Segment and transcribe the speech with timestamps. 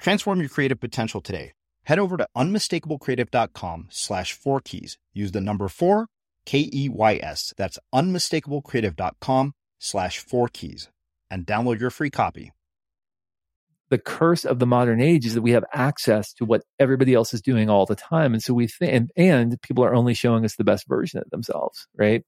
[0.00, 1.52] Transform your creative potential today.
[1.84, 4.98] Head over to unmistakablecreative.com slash four keys.
[5.12, 6.06] Use the number four,
[6.46, 7.52] K E Y S.
[7.56, 10.88] That's unmistakablecreative.com slash four keys
[11.30, 12.52] and download your free copy.
[13.90, 17.34] The curse of the modern age is that we have access to what everybody else
[17.34, 18.32] is doing all the time.
[18.32, 21.28] And so we think, and, and people are only showing us the best version of
[21.30, 22.22] themselves, right?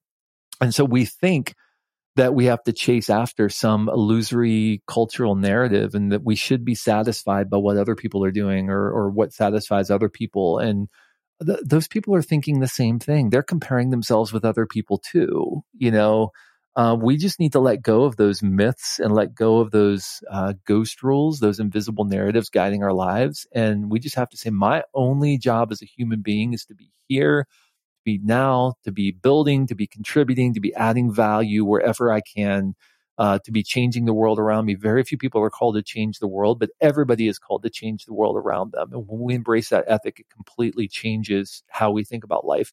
[0.61, 1.55] And so we think
[2.17, 6.75] that we have to chase after some illusory cultural narrative and that we should be
[6.75, 10.59] satisfied by what other people are doing or, or what satisfies other people.
[10.59, 10.89] And
[11.45, 13.31] th- those people are thinking the same thing.
[13.31, 15.63] They're comparing themselves with other people too.
[15.73, 16.31] You know,
[16.77, 20.21] uh, we just need to let go of those myths and let go of those
[20.31, 23.47] uh, ghost rules, those invisible narratives guiding our lives.
[23.55, 26.75] And we just have to say, my only job as a human being is to
[26.75, 27.47] be here
[28.05, 32.75] be now, to be building, to be contributing, to be adding value wherever I can,
[33.19, 34.75] uh, to be changing the world around me.
[34.75, 38.05] Very few people are called to change the world, but everybody is called to change
[38.05, 38.93] the world around them.
[38.93, 42.73] And when we embrace that ethic, it completely changes how we think about life.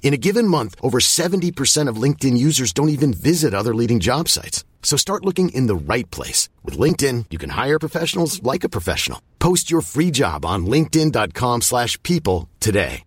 [0.00, 4.28] In a given month, over 70% of LinkedIn users don't even visit other leading job
[4.30, 4.64] sites.
[4.82, 6.48] So start looking in the right place.
[6.64, 9.20] With LinkedIn, you can hire professionals like a professional.
[9.38, 13.02] Post your free job on linkedin.com slash people today.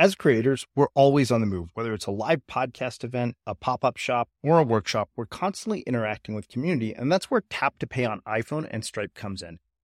[0.00, 1.72] As creators, we're always on the move.
[1.74, 6.34] Whether it's a live podcast event, a pop-up shop, or a workshop, we're constantly interacting
[6.34, 9.58] with community, and that's where Tap to Pay on iPhone and Stripe comes in.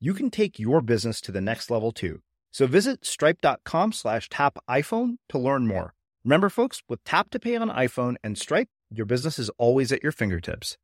[0.00, 2.20] you can take your business to the next level too.
[2.50, 5.94] So visit stripe.com slash tap iPhone to learn more.
[6.24, 10.02] Remember, folks, with tap to pay on iPhone and Stripe, your business is always at
[10.02, 10.76] your fingertips.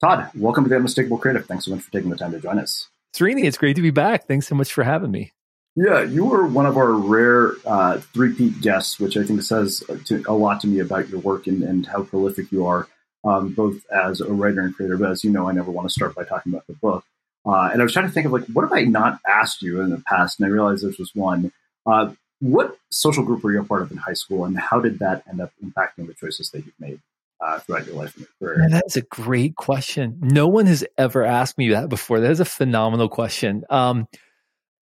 [0.00, 1.46] Todd, welcome to the Unmistakable Creative.
[1.46, 2.88] Thanks so much for taking the time to join us.
[3.14, 4.26] Srini, it's great to be back.
[4.26, 5.32] Thanks so much for having me.
[5.76, 10.22] Yeah, you were one of our rare uh, three-peat guests, which I think says to,
[10.26, 12.88] a lot to me about your work and, and how prolific you are,
[13.24, 14.96] um, both as a writer and creator.
[14.96, 17.04] But as you know, I never want to start by talking about the book.
[17.44, 19.80] Uh, and I was trying to think of like, what have I not asked you
[19.80, 20.38] in the past?
[20.38, 21.52] And I realized this was one.
[21.84, 24.98] Uh, what social group were you a part of in high school, and how did
[24.98, 27.00] that end up impacting the choices that you've made
[27.40, 28.58] uh, throughout your life and your career?
[28.58, 30.18] Man, that's a great question.
[30.20, 32.20] No one has ever asked me that before.
[32.20, 33.64] That is a phenomenal question.
[33.70, 34.08] Um,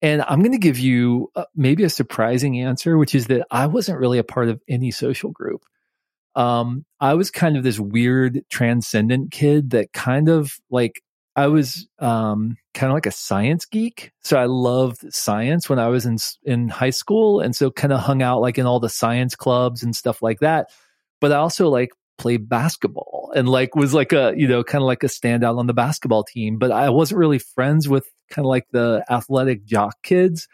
[0.01, 3.67] and I'm going to give you uh, maybe a surprising answer, which is that I
[3.67, 5.63] wasn't really a part of any social group.
[6.35, 11.03] Um, I was kind of this weird transcendent kid that kind of like
[11.35, 15.87] I was um, kind of like a science geek, so I loved science when I
[15.87, 18.89] was in in high school, and so kind of hung out like in all the
[18.89, 20.69] science clubs and stuff like that.
[21.21, 24.87] But I also like played basketball and like was like a you know kind of
[24.87, 26.57] like a standout on the basketball team.
[26.57, 30.49] But I wasn't really friends with kind of like the athletic jock kids,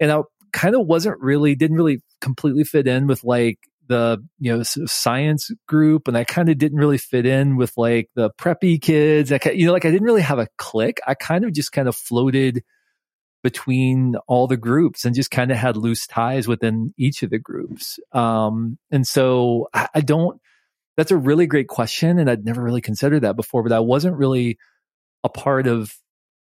[0.00, 0.22] and I
[0.52, 3.58] kind of wasn't really didn't really completely fit in with like
[3.90, 8.08] the you know science group and i kind of didn't really fit in with like
[8.14, 9.32] the preppy kids.
[9.32, 11.88] I, you know like i didn't really have a click i kind of just kind
[11.88, 12.62] of floated
[13.42, 17.38] between all the groups and just kind of had loose ties within each of the
[17.38, 17.98] groups.
[18.12, 20.40] Um and so I, I don't
[20.96, 24.16] that's a really great question and i'd never really considered that before but i wasn't
[24.16, 24.58] really
[25.24, 25.92] a part of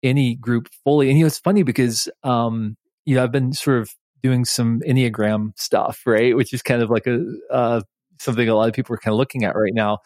[0.02, 1.08] any group fully.
[1.08, 3.90] And you know it's funny because um you know i've been sort of
[4.22, 6.36] doing some Enneagram stuff, right?
[6.36, 7.80] Which is kind of like a uh,
[8.20, 9.98] something a lot of people are kind of looking at right now.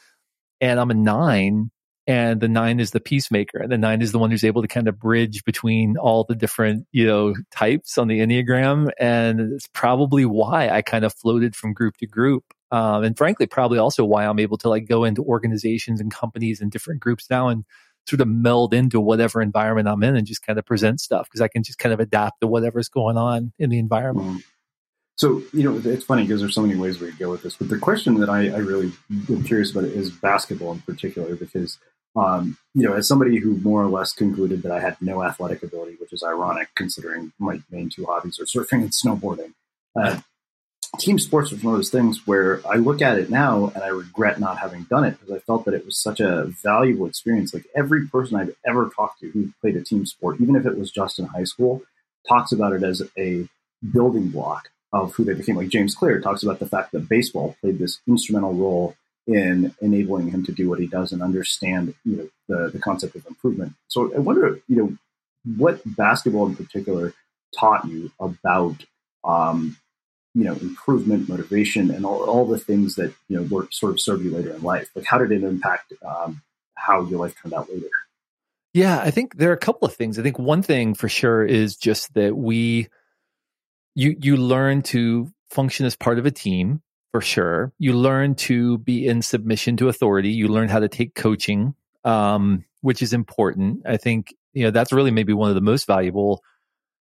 [0.61, 1.71] And I'm a nine,
[2.07, 4.69] and the nine is the peacemaker, and the nine is the one who's able to
[4.69, 9.69] kind of bridge between all the different you know types on the Enneagram, and it's
[9.69, 12.45] probably why I kind of floated from group to group.
[12.71, 16.61] Um, and frankly, probably also why I'm able to like go into organizations and companies
[16.61, 17.65] and different groups now and
[18.09, 21.41] sort of meld into whatever environment I'm in and just kind of present stuff because
[21.41, 24.29] I can just kind of adapt to whatever's going on in the environment.
[24.29, 24.39] Mm-hmm.
[25.17, 27.55] So, you know, it's funny because there's so many ways we could go with this,
[27.55, 28.93] but the question that I, I really
[29.29, 31.79] am curious about is basketball in particular, because,
[32.17, 35.63] um, you know, as somebody who more or less concluded that I had no athletic
[35.63, 39.53] ability, which is ironic considering my main two hobbies are surfing and snowboarding,
[40.03, 40.21] uh,
[40.99, 43.89] team sports was one of those things where I look at it now and I
[43.89, 47.55] regret not having done it because I felt that it was such a valuable experience.
[47.55, 50.79] Like every person I've ever talked to who played a team sport, even if it
[50.79, 51.83] was just in high school,
[52.29, 53.49] talks about it as a
[53.91, 55.57] building block of who they became.
[55.57, 58.95] Like James Clear talks about the fact that baseball played this instrumental role
[59.27, 63.17] in enabling him to do what he does and understand, you know, the, the concept
[63.17, 63.73] of improvement.
[63.89, 64.97] So I wonder, you know,
[65.57, 67.15] what basketball in particular
[67.59, 68.85] taught you about
[69.25, 69.77] um,
[70.35, 74.01] you know improvement motivation and all, all the things that you know work sort of
[74.01, 74.91] serve you later in life.
[74.95, 76.43] Like how did it impact um,
[76.75, 77.89] how your life turned out later?
[78.75, 80.19] Yeah i think there are a couple of things.
[80.19, 82.89] I think one thing for sure is just that we
[83.95, 87.73] you you learn to function as part of a team for sure.
[87.79, 90.31] You learn to be in submission to authority.
[90.31, 91.75] You learn how to take coaching
[92.05, 93.83] um, which is important.
[93.87, 96.43] I think you know that's really maybe one of the most valuable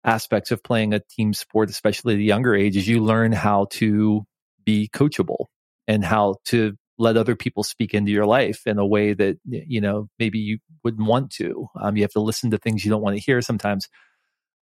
[0.04, 3.68] aspects of playing a team sport, especially at a younger age, is you learn how
[3.72, 4.24] to
[4.66, 5.46] be coachable
[5.88, 9.82] and how to let other people speak into your life in a way that you
[9.82, 11.68] know maybe you wouldn't want to.
[11.80, 13.88] Um, you have to listen to things you don't want to hear sometimes.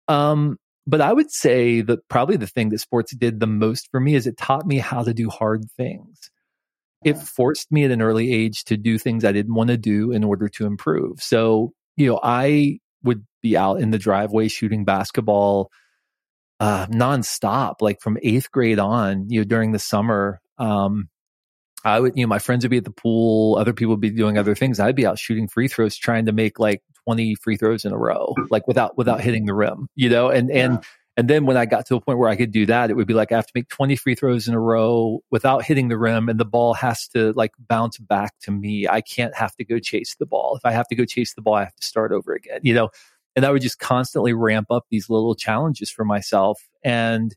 [0.07, 3.99] Um, but I would say that probably the thing that sports did the most for
[3.99, 6.29] me is it taught me how to do hard things.
[7.03, 10.11] It forced me at an early age to do things I didn't want to do
[10.11, 11.21] in order to improve.
[11.21, 15.71] So, you know, I would be out in the driveway shooting basketball
[16.59, 20.39] uh, nonstop, like from eighth grade on, you know, during the summer.
[20.57, 21.09] Um,
[21.83, 24.09] I would, you know, my friends would be at the pool, other people would be
[24.09, 24.79] doing other things.
[24.79, 27.97] I'd be out shooting free throws, trying to make like 20 free throws in a
[27.97, 30.83] row, like without, without hitting the rim, you know, and, and.
[31.17, 33.07] And then when I got to a point where I could do that, it would
[33.07, 35.97] be like, I have to make 20 free throws in a row without hitting the
[35.97, 38.87] rim and the ball has to like bounce back to me.
[38.87, 40.55] I can't have to go chase the ball.
[40.55, 42.75] If I have to go chase the ball, I have to start over again, you
[42.75, 42.89] know,
[43.35, 46.61] and I would just constantly ramp up these little challenges for myself.
[46.83, 47.35] And,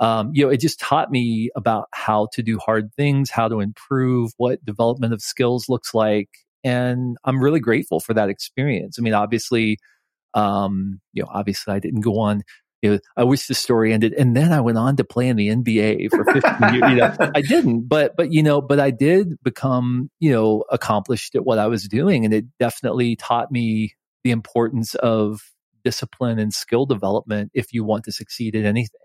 [0.00, 3.60] um, you know, it just taught me about how to do hard things, how to
[3.60, 6.28] improve, what development of skills looks like.
[6.62, 8.98] And I'm really grateful for that experience.
[8.98, 9.78] I mean, obviously,
[10.34, 12.42] um, you know, obviously I didn't go on
[12.84, 14.12] you know, I wish the story ended.
[14.12, 16.90] And then I went on to play in the NBA for 15 years.
[16.90, 21.34] You know, I didn't, but, but, you know, but I did become, you know, accomplished
[21.34, 22.26] at what I was doing.
[22.26, 25.40] And it definitely taught me the importance of
[25.82, 29.00] discipline and skill development if you want to succeed at anything.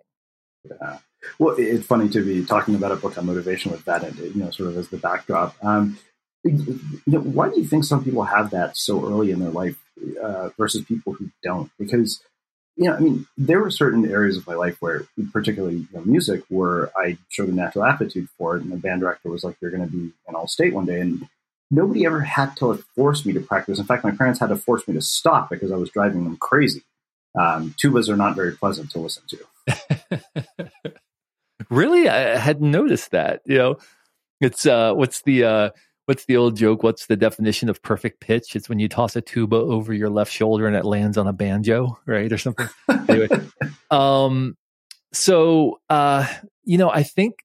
[0.65, 0.97] Yeah.
[1.39, 4.35] Well, it's funny to be talking about a book on motivation with that, and, you
[4.35, 5.55] know, sort of as the backdrop.
[5.63, 5.97] Um,
[6.43, 9.77] you know, why do you think some people have that so early in their life
[10.21, 11.71] uh, versus people who don't?
[11.79, 12.21] Because,
[12.85, 16.43] know, I mean, there were certain areas of my life where, particularly you know, music,
[16.49, 19.71] where I showed a natural aptitude for it, and the band director was like, "You're
[19.71, 21.27] going to be an all state one day," and
[21.71, 23.79] nobody ever had to like, force me to practice.
[23.79, 26.37] In fact, my parents had to force me to stop because I was driving them
[26.37, 26.83] crazy.
[27.39, 30.71] Um, tubas are not very pleasant to listen to.
[31.69, 33.41] really, I hadn't noticed that.
[33.45, 33.77] You know,
[34.41, 35.69] it's uh, what's the uh,
[36.09, 36.81] what's the old joke?
[36.81, 38.55] What's the definition of perfect pitch?
[38.55, 41.33] It's when you toss a tuba over your left shoulder and it lands on a
[41.33, 42.67] banjo, right, or something.
[43.07, 43.27] anyway,
[43.91, 44.57] um,
[45.13, 46.25] so uh,
[46.63, 47.35] you know, I think,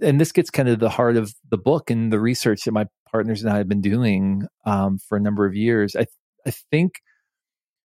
[0.00, 2.86] and this gets kind of the heart of the book and the research that my
[3.12, 5.94] partners and I have been doing um, for a number of years.
[5.94, 6.06] I
[6.46, 7.02] I think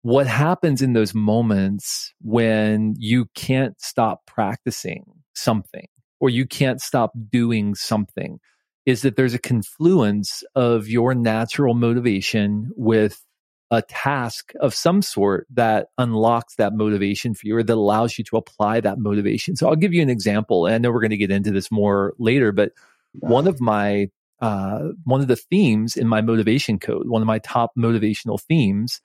[0.02, 5.04] what happens in those moments when you can't stop practicing
[5.34, 5.86] something
[6.20, 8.40] or you can't stop doing something
[8.88, 13.22] is that there's a confluence of your natural motivation with
[13.70, 18.24] a task of some sort that unlocks that motivation for you or that allows you
[18.24, 19.56] to apply that motivation.
[19.56, 20.64] So I'll give you an example.
[20.64, 22.72] And I know we're going to get into this more later, but
[23.12, 24.08] one of my
[24.40, 29.02] uh, one of the themes in my motivation code, one of my top motivational themes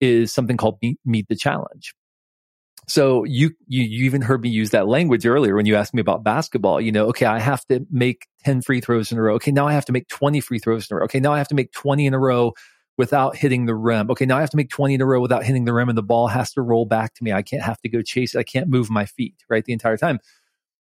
[0.00, 1.92] is something called meet, meet the challenge.
[2.88, 6.00] So you, you, you even heard me use that language earlier when you asked me
[6.00, 6.80] about basketball.
[6.80, 9.34] You know, okay, I have to make 10 free throws in a row.
[9.34, 11.04] Okay, now I have to make 20 free throws in a row.
[11.04, 12.54] Okay, now I have to make 20 in a row
[12.96, 14.10] without hitting the rim.
[14.10, 15.98] Okay, now I have to make 20 in a row without hitting the rim and
[15.98, 17.30] the ball has to roll back to me.
[17.30, 18.38] I can't have to go chase it.
[18.38, 19.64] I can't move my feet, right?
[19.64, 20.18] The entire time.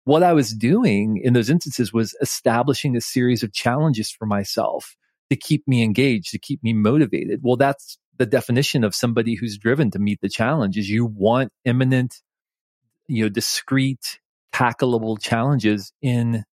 [0.05, 4.97] What I was doing in those instances was establishing a series of challenges for myself
[5.29, 7.41] to keep me engaged, to keep me motivated.
[7.43, 11.53] Well, that's the definition of somebody who's driven to meet the challenge is you want
[11.65, 12.17] imminent,
[13.09, 14.19] you know, discrete,
[14.53, 16.45] tackleable challenges in,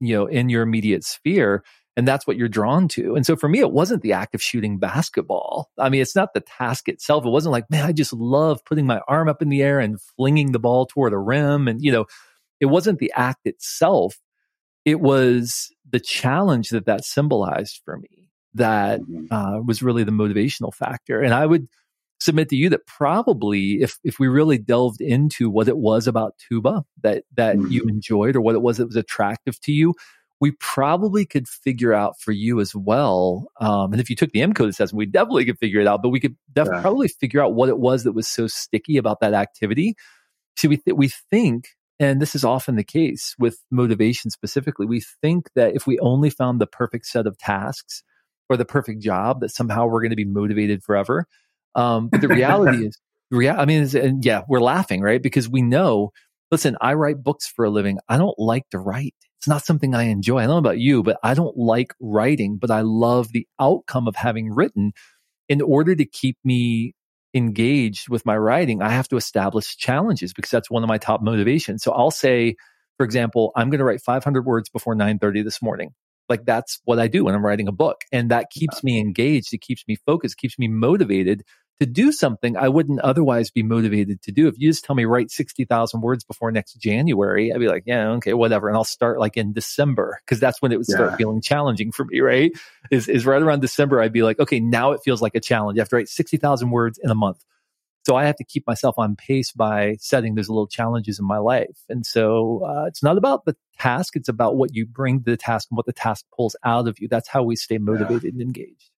[0.00, 1.62] you know, in your immediate sphere.
[1.96, 3.16] And that's what you're drawn to.
[3.16, 5.70] And so for me, it wasn't the act of shooting basketball.
[5.78, 7.24] I mean, it's not the task itself.
[7.24, 9.98] It wasn't like, man, I just love putting my arm up in the air and
[9.98, 11.68] flinging the ball toward a rim.
[11.68, 12.04] And, you know,
[12.60, 14.18] it wasn't the act itself.
[14.84, 18.25] It was the challenge that that symbolized for me
[18.56, 19.32] that mm-hmm.
[19.32, 21.20] uh, was really the motivational factor.
[21.20, 21.68] And I would
[22.20, 26.34] submit to you that probably if if we really delved into what it was about
[26.48, 27.70] tuba that that mm-hmm.
[27.70, 29.94] you enjoyed or what it was that was attractive to you,
[30.40, 33.46] we probably could figure out for you as well.
[33.60, 36.02] Um, and if you took the MCODE assessment, we definitely could figure it out.
[36.02, 36.80] But we could def- yeah.
[36.80, 39.94] probably figure out what it was that was so sticky about that activity.
[40.56, 41.68] See, we th- we think,
[42.00, 46.30] and this is often the case with motivation specifically, we think that if we only
[46.30, 48.02] found the perfect set of tasks
[48.48, 51.26] or the perfect job that somehow we're going to be motivated forever.
[51.74, 52.98] Um, but the reality is,
[53.30, 55.22] rea- I mean, and yeah, we're laughing, right?
[55.22, 56.12] Because we know,
[56.50, 57.98] listen, I write books for a living.
[58.08, 59.14] I don't like to write.
[59.38, 60.38] It's not something I enjoy.
[60.38, 64.08] I don't know about you, but I don't like writing, but I love the outcome
[64.08, 64.92] of having written.
[65.48, 66.94] In order to keep me
[67.34, 71.22] engaged with my writing, I have to establish challenges because that's one of my top
[71.22, 71.84] motivations.
[71.84, 72.56] So I'll say,
[72.96, 75.94] for example, I'm going to write 500 words before 9:30 this morning.
[76.28, 78.02] Like that's what I do when I'm writing a book.
[78.12, 79.52] And that keeps me engaged.
[79.52, 81.44] It keeps me focused, keeps me motivated
[81.80, 84.48] to do something I wouldn't otherwise be motivated to do.
[84.48, 88.08] If you just tell me write 60,000 words before next January, I'd be like, yeah,
[88.12, 88.68] okay, whatever.
[88.68, 91.16] And I'll start like in December because that's when it would start yeah.
[91.16, 92.52] feeling challenging for me, right?
[92.90, 94.00] Is, is right around December.
[94.00, 95.76] I'd be like, okay, now it feels like a challenge.
[95.76, 97.44] You have to write 60,000 words in a month.
[98.06, 101.38] So I have to keep myself on pace by setting those little challenges in my
[101.38, 101.76] life.
[101.88, 105.36] And so uh, it's not about the task, it's about what you bring to the
[105.36, 107.08] task and what the task pulls out of you.
[107.08, 108.30] That's how we stay motivated yeah.
[108.30, 108.90] and engaged.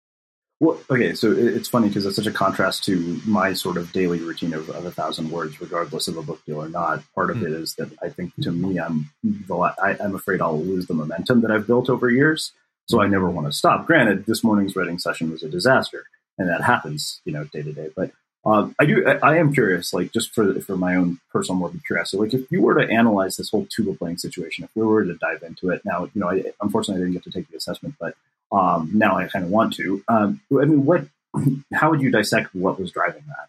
[0.59, 4.19] Well, okay, so it's funny because it's such a contrast to my sort of daily
[4.19, 7.05] routine of, of, a thousand words, regardless of a book deal or not.
[7.15, 7.45] Part of mm.
[7.45, 9.09] it is that I think to me, I'm
[9.53, 12.51] I, I'm afraid I'll lose the momentum that I've built over years,
[12.87, 13.87] so I never want to stop.
[13.87, 16.07] Granted, this morning's writing session was a disaster,
[16.39, 17.91] and that happens, you know, day to day.
[17.95, 18.11] But
[18.47, 21.85] um, I do, I, I, am curious, like just for for my own personal morbid
[21.85, 25.05] curiosity, like if you were to analyze this whole tuba playing situation, if we were
[25.05, 27.57] to dive into it now, you know, I, unfortunately I didn't get to take the
[27.57, 28.15] assessment, but
[28.53, 30.03] um, now I kind of want to.
[30.07, 31.07] Um, I mean, what?
[31.75, 33.49] How would you dissect what was driving that?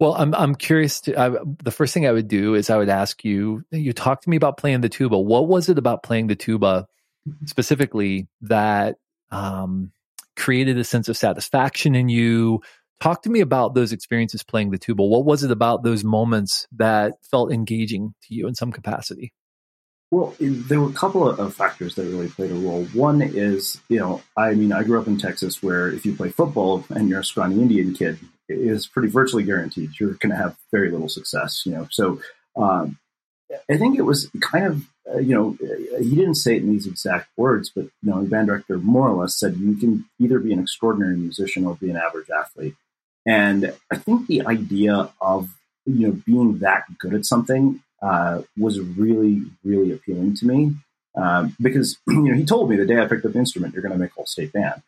[0.00, 1.00] Well, I'm I'm curious.
[1.02, 3.64] To, I, the first thing I would do is I would ask you.
[3.70, 5.16] You talked to me about playing the tuba.
[5.16, 6.88] What was it about playing the tuba
[7.44, 8.96] specifically that
[9.30, 9.92] um,
[10.34, 12.62] created a sense of satisfaction in you?
[13.00, 15.02] Talk to me about those experiences playing the tuba.
[15.02, 19.32] What was it about those moments that felt engaging to you in some capacity?
[20.10, 22.84] Well, there were a couple of factors that really played a role.
[22.94, 26.30] One is, you know, I mean, I grew up in Texas where if you play
[26.30, 30.36] football and you're a scrawny Indian kid, it is pretty virtually guaranteed you're going to
[30.36, 31.88] have very little success, you know.
[31.90, 32.20] So
[32.56, 32.98] um,
[33.68, 35.58] I think it was kind of, uh, you know,
[36.00, 39.08] he didn't say it in these exact words, but, you know, the band director more
[39.08, 42.76] or less said you can either be an extraordinary musician or be an average athlete.
[43.26, 45.50] And I think the idea of,
[45.84, 50.76] you know, being that good at something uh, was really, really appealing to me
[51.16, 53.82] um, because you know he told me the day I picked up the instrument, you're
[53.82, 54.82] going to make whole state band,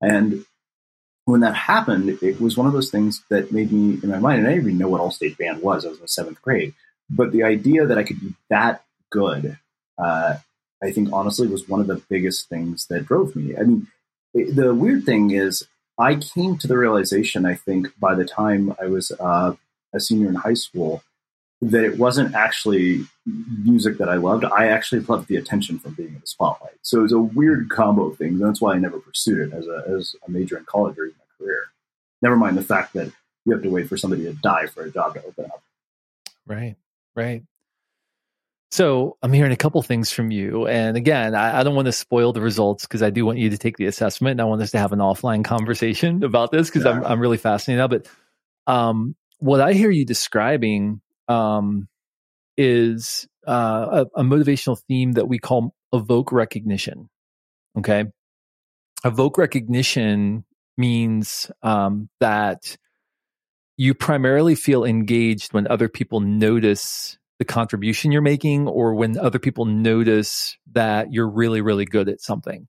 [0.00, 0.44] and
[1.26, 4.40] when that happened, it was one of those things that made me in my mind,
[4.40, 5.84] and I didn't even know what all state band was.
[5.84, 6.74] I was in seventh grade,
[7.08, 9.58] but the idea that I could be that good,
[9.98, 10.36] uh,
[10.82, 13.56] I think honestly was one of the biggest things that drove me.
[13.56, 13.86] I mean,
[14.34, 15.66] the weird thing is,
[15.98, 19.54] I came to the realization, I think, by the time I was uh,
[19.92, 21.02] a senior in high school
[21.62, 24.44] that it wasn't actually music that I loved.
[24.44, 26.74] I actually loved the attention from being in the spotlight.
[26.82, 28.40] So it was a weird combo of things.
[28.40, 31.06] And that's why I never pursued it as a, as a major in college or
[31.06, 31.64] in my career.
[32.20, 33.12] Never mind the fact that
[33.44, 35.62] you have to wait for somebody to die for a job to open up.
[36.46, 36.76] Right,
[37.14, 37.42] right.
[38.74, 40.66] So I'm hearing a couple things from you.
[40.66, 43.50] And again, I, I don't want to spoil the results because I do want you
[43.50, 44.32] to take the assessment.
[44.32, 46.90] And I want us to have an offline conversation about this because yeah.
[46.90, 47.86] I'm, I'm really fascinated now.
[47.86, 48.08] But
[48.66, 51.86] um, what I hear you describing um,
[52.56, 57.08] is uh, a, a motivational theme that we call evoke recognition.
[57.78, 58.06] Okay.
[59.04, 60.44] Evoke recognition
[60.76, 62.76] means um, that
[63.76, 69.38] you primarily feel engaged when other people notice the contribution you're making or when other
[69.38, 72.66] people notice that you're really, really good at something.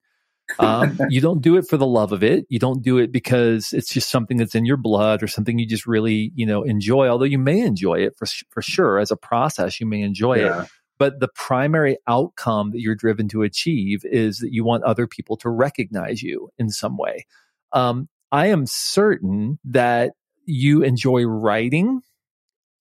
[0.59, 2.45] Um, you don't do it for the love of it.
[2.49, 5.65] You don't do it because it's just something that's in your blood or something you
[5.65, 7.07] just really, you know, enjoy.
[7.07, 10.63] Although you may enjoy it for for sure as a process, you may enjoy yeah.
[10.63, 10.69] it.
[10.97, 15.35] But the primary outcome that you're driven to achieve is that you want other people
[15.37, 17.25] to recognize you in some way.
[17.73, 20.13] Um, I am certain that
[20.45, 22.01] you enjoy writing.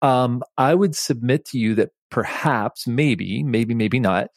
[0.03, 4.27] Um, I would submit to you that perhaps, maybe, maybe, maybe not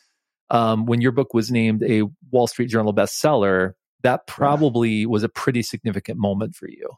[0.50, 5.28] um, when your book was named a Wall Street Journal bestseller, that probably was a
[5.28, 6.90] pretty significant moment for you.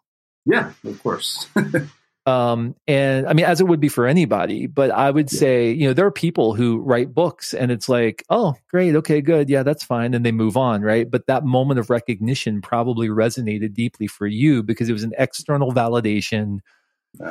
[0.45, 1.47] Yeah, of course.
[2.27, 5.39] um, and I mean, as it would be for anybody, but I would yeah.
[5.39, 8.95] say, you know, there are people who write books and it's like, oh, great.
[8.97, 9.49] Okay, good.
[9.49, 10.13] Yeah, that's fine.
[10.13, 10.83] And they move on.
[10.83, 11.11] Right.
[11.11, 15.73] But that moment of recognition probably resonated deeply for you because it was an external
[15.73, 16.59] validation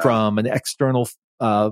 [0.02, 1.08] from an external,
[1.39, 1.71] uh,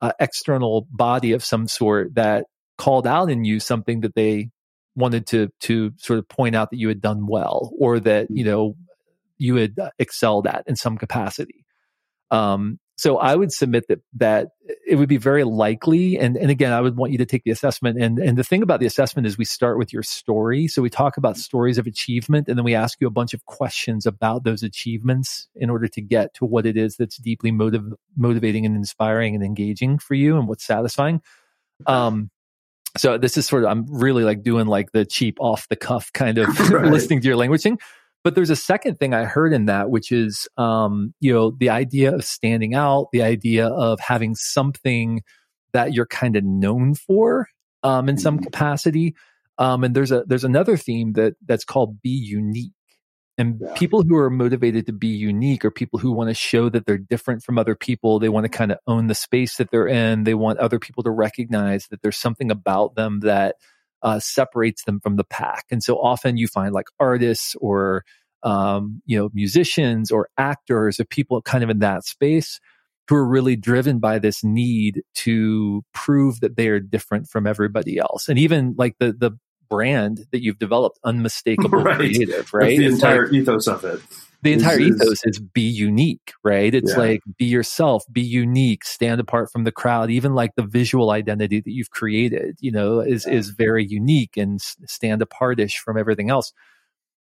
[0.00, 2.46] uh, external body of some sort that
[2.78, 4.50] called out in you something that they
[4.94, 8.44] wanted to to sort of point out that you had done well or that you
[8.44, 8.74] know
[9.38, 11.64] you had excelled at in some capacity.
[12.30, 14.48] Um, so I would submit that that
[14.86, 17.50] it would be very likely, and and again, I would want you to take the
[17.50, 18.00] assessment.
[18.00, 20.66] And and the thing about the assessment is we start with your story.
[20.66, 23.44] So we talk about stories of achievement, and then we ask you a bunch of
[23.44, 27.92] questions about those achievements in order to get to what it is that's deeply motiv-
[28.16, 31.20] motivating and inspiring and engaging for you, and what's satisfying.
[31.86, 32.30] Um,
[32.96, 36.10] so this is sort of I'm really like doing like the cheap off the cuff
[36.14, 36.86] kind of right.
[36.90, 37.78] listening to your language thing.
[38.26, 41.70] But there's a second thing I heard in that, which is um, you know, the
[41.70, 45.22] idea of standing out, the idea of having something
[45.72, 47.46] that you're kind of known for
[47.84, 48.42] um, in some mm-hmm.
[48.42, 49.14] capacity.
[49.58, 52.72] Um, and there's a there's another theme that that's called be unique.
[53.38, 53.74] And yeah.
[53.76, 56.98] people who are motivated to be unique are people who want to show that they're
[56.98, 58.18] different from other people.
[58.18, 60.24] They want to kind of own the space that they're in.
[60.24, 63.54] They want other people to recognize that there's something about them that
[64.06, 65.64] uh, separates them from the pack.
[65.68, 68.04] And so often you find like artists or
[68.44, 72.60] um, you know musicians or actors or people kind of in that space
[73.08, 77.98] who are really driven by this need to prove that they are different from everybody
[77.98, 78.28] else.
[78.28, 79.32] And even like the the
[79.68, 81.96] brand that you've developed, unmistakable Right.
[81.96, 82.76] creative, right?
[82.76, 84.00] That's the It's like- entire ethos of it.
[84.42, 86.74] the entire is- ethos is be unique, right?
[86.74, 86.98] It's Yeah.
[86.98, 90.10] like be yourself, be unique, stand apart from the crowd.
[90.10, 94.60] Even like the visual identity that you've created, you know, is is very unique and
[94.60, 96.52] stand apartish from everything else.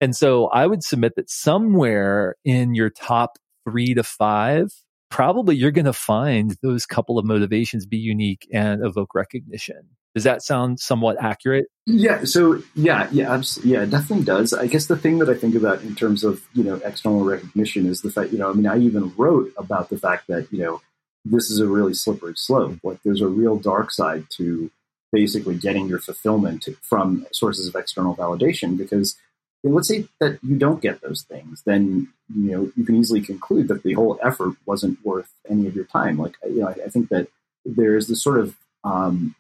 [0.01, 4.71] And so I would submit that somewhere in your top three to five,
[5.11, 9.89] probably you're going to find those couple of motivations be unique and evoke recognition.
[10.17, 11.67] Does that sound somewhat accurate?
[11.85, 12.25] Yeah.
[12.25, 14.55] So yeah, yeah, yeah, it definitely does.
[14.55, 17.85] I guess the thing that I think about in terms of you know external recognition
[17.85, 20.61] is the fact you know I mean I even wrote about the fact that you
[20.61, 20.81] know
[21.27, 22.79] this is a really slippery slope.
[22.83, 24.71] Like there's a real dark side to
[25.13, 29.17] basically getting your fulfillment from sources of external validation because
[29.65, 33.69] let's say that you don't get those things, then you know you can easily conclude
[33.69, 36.17] that the whole effort wasn't worth any of your time.
[36.17, 37.29] Like you know I, I think that
[37.67, 39.35] there's this sort of um,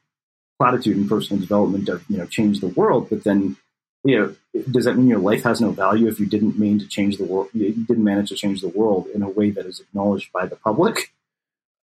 [0.58, 3.56] platitude and personal development of you know change the world, but then
[4.04, 6.86] you know does that mean your life has no value if you didn't mean to
[6.86, 7.48] change the world?
[7.52, 10.56] You didn't manage to change the world in a way that is acknowledged by the
[10.56, 11.12] public.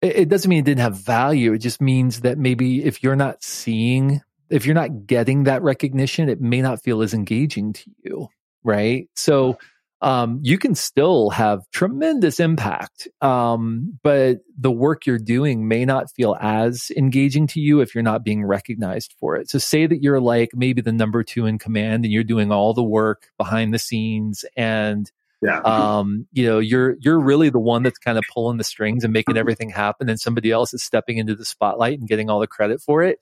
[0.02, 1.54] it, it doesn't mean it didn't have value.
[1.54, 6.30] It just means that maybe if you're not seeing, if you're not getting that recognition,
[6.30, 8.30] it may not feel as engaging to you,
[8.64, 9.10] right?
[9.16, 9.58] So
[10.02, 16.10] um, you can still have tremendous impact, um, but the work you're doing may not
[16.12, 19.50] feel as engaging to you if you're not being recognized for it.
[19.50, 22.74] So say that you're like maybe the number two in command and you're doing all
[22.74, 25.60] the work behind the scenes and Yeah.
[25.62, 29.12] um, you know, you're you're really the one that's kind of pulling the strings and
[29.14, 32.48] making everything happen, and somebody else is stepping into the spotlight and getting all the
[32.48, 33.20] credit for it.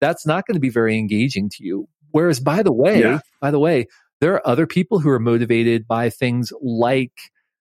[0.00, 1.88] That's not going to be very engaging to you.
[2.12, 3.20] Whereas, by the way, Yeah.
[3.40, 3.86] by the way,
[4.20, 7.12] there are other people who are motivated by things like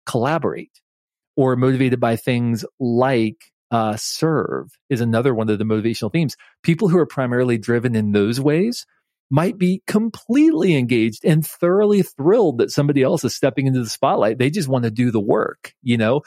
[0.06, 0.80] collaborate,
[1.36, 6.36] or motivated by things like uh, serve is another one of the motivational themes.
[6.62, 8.86] People who are primarily driven in those ways
[9.28, 14.38] might be completely engaged and thoroughly thrilled that somebody else is stepping into the spotlight.
[14.38, 16.22] They just want to do the work, you know?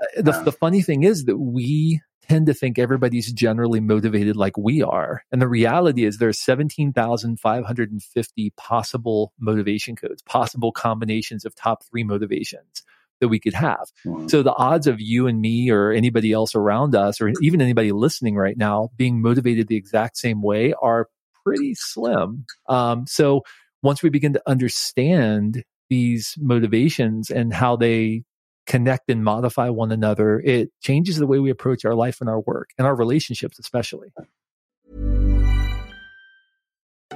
[0.00, 4.56] Uh, The, the funny thing is that we tend to think everybody's generally motivated like
[4.56, 5.24] we are.
[5.32, 12.82] And the reality is there's 17,550 possible motivation codes, possible combinations of top three motivations
[13.20, 13.90] that we could have.
[14.04, 14.26] Wow.
[14.26, 17.92] So the odds of you and me or anybody else around us or even anybody
[17.92, 21.08] listening right now being motivated the exact same way are
[21.44, 22.46] pretty slim.
[22.68, 23.42] Um, so
[23.82, 28.24] once we begin to understand these motivations and how they
[28.66, 32.40] connect and modify one another, it changes the way we approach our life and our
[32.40, 34.12] work and our relationships, especially.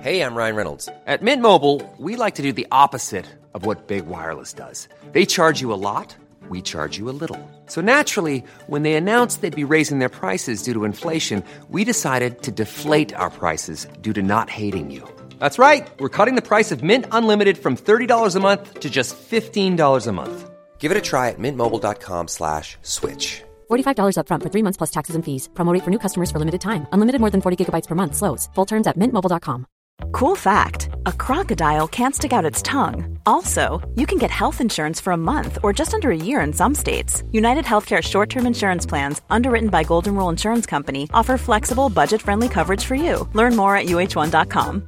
[0.00, 0.88] Hey, I'm Ryan Reynolds.
[1.06, 4.88] At Mint Mobile, we like to do the opposite of what Big Wireless does.
[5.10, 6.14] They charge you a lot,
[6.48, 7.40] we charge you a little.
[7.66, 12.42] So naturally, when they announced they'd be raising their prices due to inflation, we decided
[12.42, 15.02] to deflate our prices due to not hating you.
[15.40, 15.88] That's right.
[15.98, 20.12] We're cutting the price of Mint Unlimited from $30 a month to just $15 a
[20.12, 20.47] month.
[20.78, 23.42] Give it a try at mintmobile.com slash switch.
[23.70, 25.50] $45 upfront for three months plus taxes and fees.
[25.54, 26.86] Promo rate for new customers for limited time.
[26.92, 28.14] Unlimited more than 40 gigabytes per month.
[28.16, 28.48] Slows.
[28.54, 29.66] Full terms at mintmobile.com.
[30.12, 33.18] Cool fact a crocodile can't stick out its tongue.
[33.26, 36.52] Also, you can get health insurance for a month or just under a year in
[36.52, 37.22] some states.
[37.32, 42.22] United Healthcare short term insurance plans, underwritten by Golden Rule Insurance Company, offer flexible, budget
[42.22, 43.28] friendly coverage for you.
[43.34, 44.87] Learn more at uh1.com.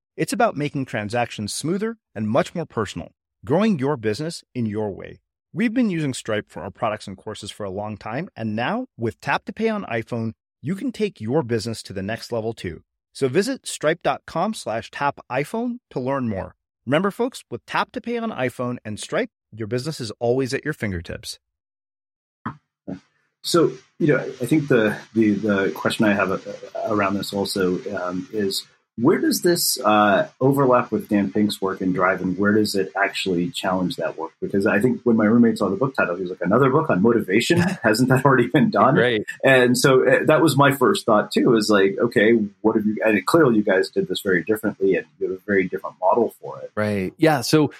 [0.21, 3.09] It's about making transactions smoother and much more personal,
[3.43, 5.19] growing your business in your way.
[5.51, 8.85] We've been using Stripe for our products and courses for a long time, and now
[8.99, 12.53] with Tap to Pay on iPhone, you can take your business to the next level
[12.53, 12.83] too.
[13.13, 16.53] So visit stripe.com slash tap iPhone to learn more.
[16.85, 20.63] Remember, folks, with Tap to Pay on iPhone and Stripe, your business is always at
[20.63, 21.39] your fingertips.
[23.41, 26.37] So, you know, I think the the, the question I have uh,
[26.85, 28.67] around this also um, is
[29.01, 32.91] where does this uh, overlap with Dan Pink's work in Drive, and where does it
[32.95, 34.31] actually challenge that work?
[34.41, 36.89] Because I think when my roommate saw the book title, he was like, "Another book
[36.89, 37.59] on motivation?
[37.83, 39.23] Hasn't that already been done?" Right.
[39.43, 41.55] And so uh, that was my first thought too.
[41.55, 42.97] Is like, okay, what have you?
[43.03, 46.33] And clearly, you guys did this very differently, and you have a very different model
[46.41, 46.71] for it.
[46.75, 47.13] Right.
[47.17, 47.41] Yeah.
[47.41, 47.71] So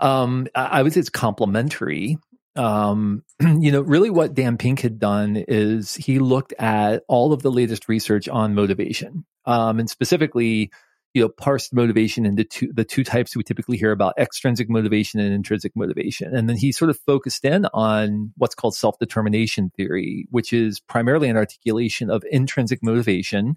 [0.00, 2.18] um, I would say it's complementary.
[2.56, 7.42] Um, you know, really what Dan Pink had done is he looked at all of
[7.42, 10.70] the latest research on motivation um, and specifically,
[11.14, 15.18] you know, parsed motivation into two, the two types we typically hear about extrinsic motivation
[15.18, 16.34] and intrinsic motivation.
[16.34, 20.78] And then he sort of focused in on what's called self determination theory, which is
[20.80, 23.56] primarily an articulation of intrinsic motivation.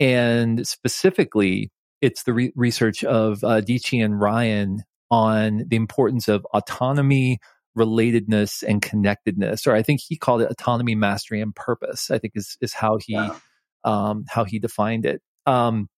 [0.00, 7.38] And specifically, it's the re- research of uh, and Ryan on the importance of autonomy,
[7.76, 9.66] relatedness, and connectedness.
[9.66, 12.10] Or I think he called it autonomy, mastery, and purpose.
[12.10, 13.36] I think is is how he yeah
[13.84, 15.22] um, how he defined it.
[15.46, 15.88] Um,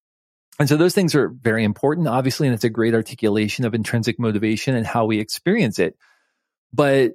[0.58, 4.18] and so those things are very important, obviously, and it's a great articulation of intrinsic
[4.18, 5.96] motivation and how we experience it.
[6.72, 7.12] But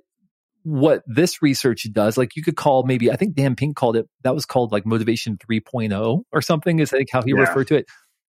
[0.63, 4.08] what this research does, like you could call maybe, I think Dan Pink called it,
[4.24, 7.39] that was called like motivation 3.0 or something, is think how he yeah.
[7.39, 7.86] referred to it.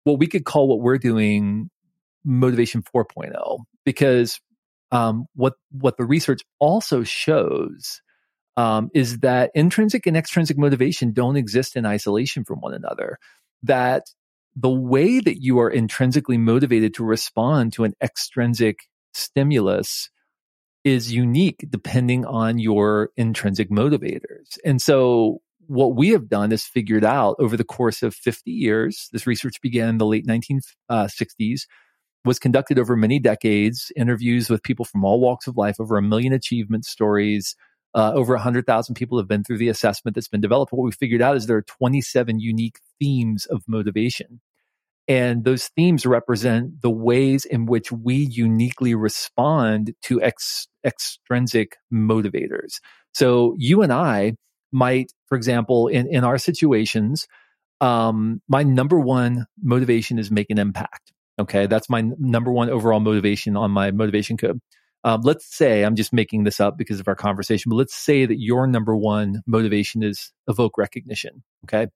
[0.06, 1.70] Well, we could call what we're doing
[2.24, 4.40] motivation 4.0 because
[4.92, 8.02] um, what what the research also shows
[8.58, 13.18] um, is that intrinsic and extrinsic motivation don't exist in isolation from one another.
[13.64, 14.08] That
[14.56, 18.80] the way that you are intrinsically motivated to respond to an extrinsic
[19.14, 20.10] stimulus
[20.84, 24.58] is unique depending on your intrinsic motivators.
[24.66, 29.08] And so what we have done is figured out over the course of 50 years,
[29.12, 31.08] this research began in the late 1960s, uh,
[32.26, 36.02] was conducted over many decades, interviews with people from all walks of life, over a
[36.02, 37.56] million achievement stories,
[37.96, 40.72] uh, over 100,000 people have been through the assessment that's been developed.
[40.72, 44.42] What we figured out is there are 27 unique themes of motivation.
[45.08, 52.76] And those themes represent the ways in which we uniquely respond to ex- extrinsic motivators.
[53.16, 54.34] So you and I
[54.72, 57.28] might, for example, in, in our situations,
[57.82, 61.12] um, my number one motivation is make an impact.
[61.40, 61.68] Okay.
[61.68, 64.60] That's my number one overall motivation on my motivation code.
[65.04, 68.26] Um, let's say I'm just making this up because of our conversation, but let's say
[68.26, 71.42] that your number one motivation is evoke recognition.
[71.66, 71.88] Okay.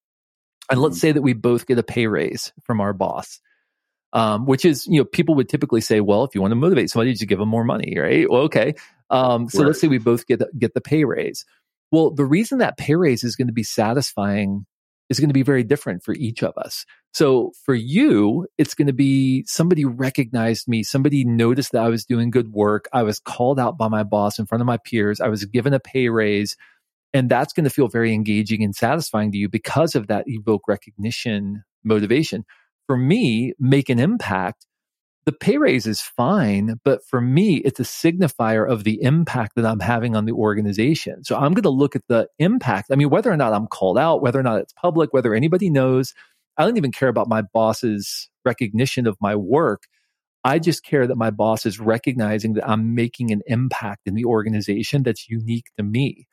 [0.71, 0.99] And let's mm-hmm.
[1.01, 3.39] say that we both get a pay raise from our boss.
[4.13, 6.91] Um, which is, you know, people would typically say, well, if you want to motivate
[6.91, 8.29] somebody, just give them more money, right?
[8.29, 8.75] Well, okay.
[9.09, 9.67] Um, so right.
[9.69, 11.45] let's say we both get the, get the pay raise.
[11.91, 14.67] Well, the reason that pay raise is going to be satisfying
[15.09, 16.85] is going to be very different for each of us.
[17.13, 20.83] So for you, it's going to be somebody recognized me.
[20.83, 22.87] Somebody noticed that I was doing good work.
[22.91, 25.21] I was called out by my boss in front of my peers.
[25.21, 26.55] I was given a pay raise.
[27.13, 30.67] And that's going to feel very engaging and satisfying to you because of that evoke
[30.67, 32.45] recognition motivation.
[32.87, 34.65] For me, make an impact
[35.25, 39.65] the pay raise is fine, but for me, it's a signifier of the impact that
[39.65, 41.23] I'm having on the organization.
[41.23, 42.89] So I'm going to look at the impact.
[42.91, 45.69] I mean, whether or not I'm called out, whether or not it's public, whether anybody
[45.69, 46.13] knows,
[46.57, 49.83] I don't even care about my boss's recognition of my work.
[50.43, 54.25] I just care that my boss is recognizing that I'm making an impact in the
[54.25, 56.27] organization that's unique to me.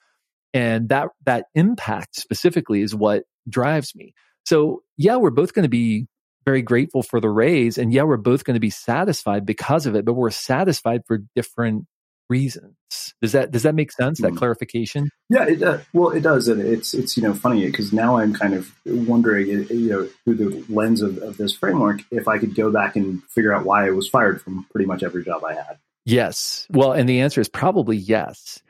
[0.53, 4.15] And that, that impact specifically is what drives me.
[4.45, 6.09] So yeah, we're both going to be
[6.51, 7.79] very grateful for the raise.
[7.79, 11.19] And yeah, we're both going to be satisfied because of it, but we're satisfied for
[11.37, 11.87] different
[12.29, 12.75] reasons.
[13.23, 14.21] Does that does that make sense?
[14.21, 14.37] That mm.
[14.37, 15.11] clarification?
[15.29, 18.35] Yeah, it, uh, well, it does, and it's it's you know funny because now I'm
[18.35, 22.57] kind of wondering, you know, through the lens of, of this framework, if I could
[22.57, 25.55] go back and figure out why I was fired from pretty much every job I
[25.55, 25.79] had.
[26.05, 26.67] Yes.
[26.71, 28.61] Well, and the answer is probably yes.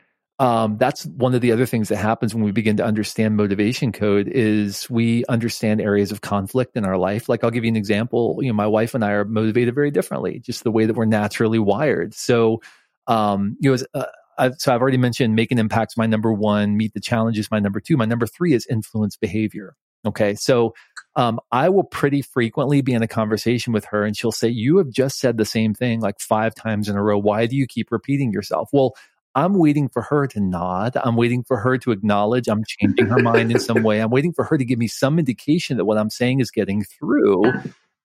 [0.41, 3.91] Um, that's one of the other things that happens when we begin to understand motivation
[3.91, 7.29] code is we understand areas of conflict in our life.
[7.29, 8.39] Like I'll give you an example.
[8.41, 11.05] You know, my wife and I are motivated very differently, just the way that we're
[11.05, 12.15] naturally wired.
[12.15, 12.59] So,
[13.05, 15.95] um, you know, as, uh, I've, so I've already mentioned making impacts.
[15.95, 17.51] My number one, meet the challenges.
[17.51, 19.75] My number two, my number three is influence behavior.
[20.07, 20.33] Okay.
[20.33, 20.73] So,
[21.15, 24.77] um, I will pretty frequently be in a conversation with her and she'll say, you
[24.77, 27.19] have just said the same thing like five times in a row.
[27.19, 28.69] Why do you keep repeating yourself?
[28.71, 28.95] Well,
[29.33, 30.97] I'm waiting for her to nod.
[31.01, 34.01] I'm waiting for her to acknowledge I'm changing her mind in some way.
[34.01, 36.83] I'm waiting for her to give me some indication that what I'm saying is getting
[36.83, 37.53] through.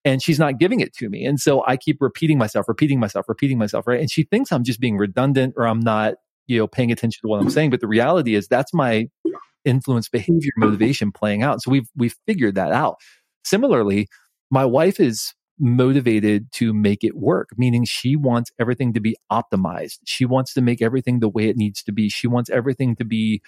[0.05, 1.25] And she's not giving it to me.
[1.25, 3.99] And so I keep repeating myself, repeating myself, repeating myself, right?
[3.99, 6.15] And she thinks I'm just being redundant or I'm not,
[6.47, 7.71] you know, paying attention to what I'm saying.
[7.71, 9.09] But the reality is that's my
[9.65, 11.61] influence behavior motivation playing out.
[11.61, 12.99] So we've we've figured that out.
[13.45, 14.07] Similarly,
[14.49, 19.99] my wife is motivated to make it work, meaning she wants everything to be optimized.
[20.05, 22.09] She wants to make everything the way it needs to be.
[22.09, 23.43] She wants everything to be,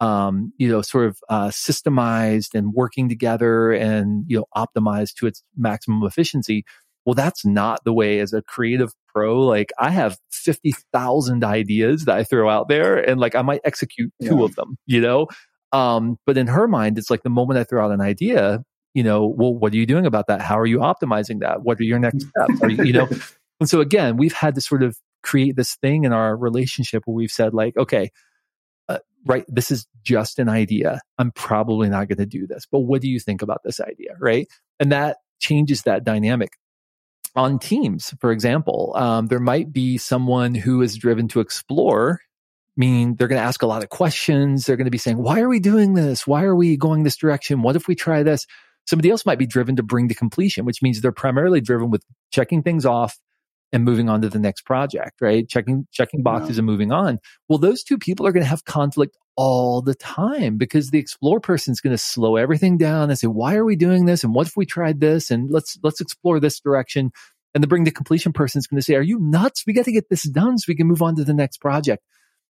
[0.00, 5.26] um, you know, sort of uh, systemized and working together and, you know, optimized to
[5.26, 6.64] its maximum efficiency.
[7.06, 9.40] Well, that's not the way as a creative pro.
[9.40, 14.12] Like I have 50,000 ideas that I throw out there and like I might execute
[14.22, 14.44] two yeah.
[14.44, 15.28] of them, you know?
[15.72, 18.62] Um, but in her mind, it's like the moment I throw out an idea,
[18.94, 20.40] you know, well, what are you doing about that?
[20.40, 21.62] How are you optimizing that?
[21.62, 22.62] What are your next steps?
[22.62, 23.08] Are you, you know,
[23.60, 27.14] and so again, we've had to sort of create this thing in our relationship where
[27.14, 28.10] we've said like, okay,
[28.88, 31.00] uh, right, this is just an idea.
[31.18, 34.14] I'm probably not going to do this, but what do you think about this idea?
[34.20, 34.46] Right.
[34.78, 36.50] And that changes that dynamic
[37.34, 38.14] on teams.
[38.20, 42.20] For example, um, there might be someone who is driven to explore
[42.76, 44.66] meaning they're going to ask a lot of questions.
[44.66, 46.26] They're going to be saying, why are we doing this?
[46.26, 47.62] Why are we going this direction?
[47.62, 48.46] What if we try this?
[48.86, 52.04] Somebody else might be driven to bring to completion, which means they're primarily driven with
[52.30, 53.18] checking things off
[53.72, 55.48] and moving on to the next project, right?
[55.48, 56.60] Checking, checking boxes yeah.
[56.60, 57.18] and moving on.
[57.48, 61.40] Well, those two people are going to have conflict all the time because the explore
[61.40, 64.22] person is going to slow everything down and say, why are we doing this?
[64.22, 65.30] And what if we tried this?
[65.30, 67.10] And let's, let's explore this direction.
[67.54, 69.64] And the bring to completion person is going to say, are you nuts?
[69.66, 72.04] We got to get this done so we can move on to the next project.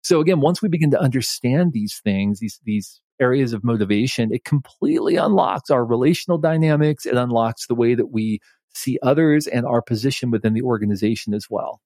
[0.02, 4.44] So again, once we begin to understand these things, these, these areas of motivation, it
[4.44, 7.06] completely unlocks our relational dynamics.
[7.06, 8.40] It unlocks the way that we
[8.74, 11.80] see others and our position within the organization as well.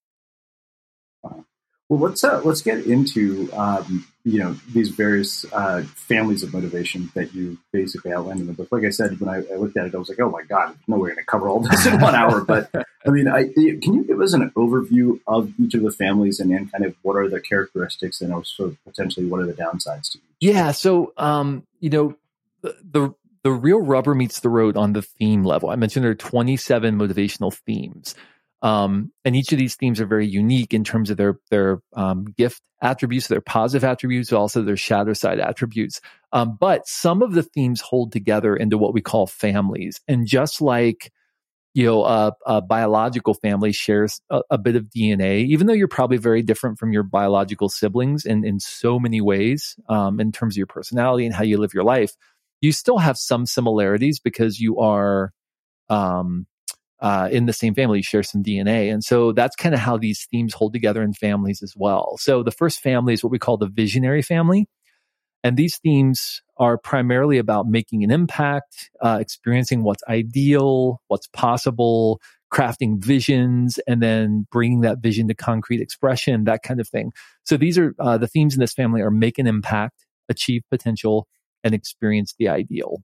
[1.88, 7.10] Well, let's uh, let's get into um, you know these various uh, families of motivation
[7.14, 8.68] that you basically outlined in the book.
[8.70, 10.76] Like I said, when I, I looked at it, I was like, "Oh my god,
[10.88, 12.70] no way Going to cover all this in one hour." But
[13.06, 16.50] I mean, I, can you give us an overview of each of the families and
[16.72, 20.24] kind of what are the characteristics and also potentially what are the downsides to each?
[20.40, 22.16] Yeah, so um, you know
[22.62, 25.68] the, the the real rubber meets the road on the theme level.
[25.68, 28.14] I mentioned there are 27 motivational themes.
[28.64, 32.24] Um, and each of these themes are very unique in terms of their their um,
[32.24, 36.00] gift attributes, their positive attributes, also their shadow side attributes.
[36.32, 40.00] Um, but some of the themes hold together into what we call families.
[40.08, 41.12] And just like
[41.74, 45.88] you know, a, a biological family shares a, a, bit of DNA, even though you're
[45.88, 50.54] probably very different from your biological siblings in in so many ways, um, in terms
[50.54, 52.14] of your personality and how you live your life.
[52.60, 55.32] You still have some similarities because you are
[55.90, 56.46] um,
[57.00, 58.92] uh, in the same family, share some DNA.
[58.92, 62.16] And so that's kind of how these themes hold together in families as well.
[62.18, 64.66] So the first family is what we call the visionary family.
[65.42, 72.20] And these themes are primarily about making an impact, uh, experiencing what's ideal, what's possible,
[72.50, 77.12] crafting visions, and then bringing that vision to concrete expression, that kind of thing.
[77.44, 81.26] So these are uh, the themes in this family are make an impact, achieve potential,
[81.62, 83.02] and experience the ideal.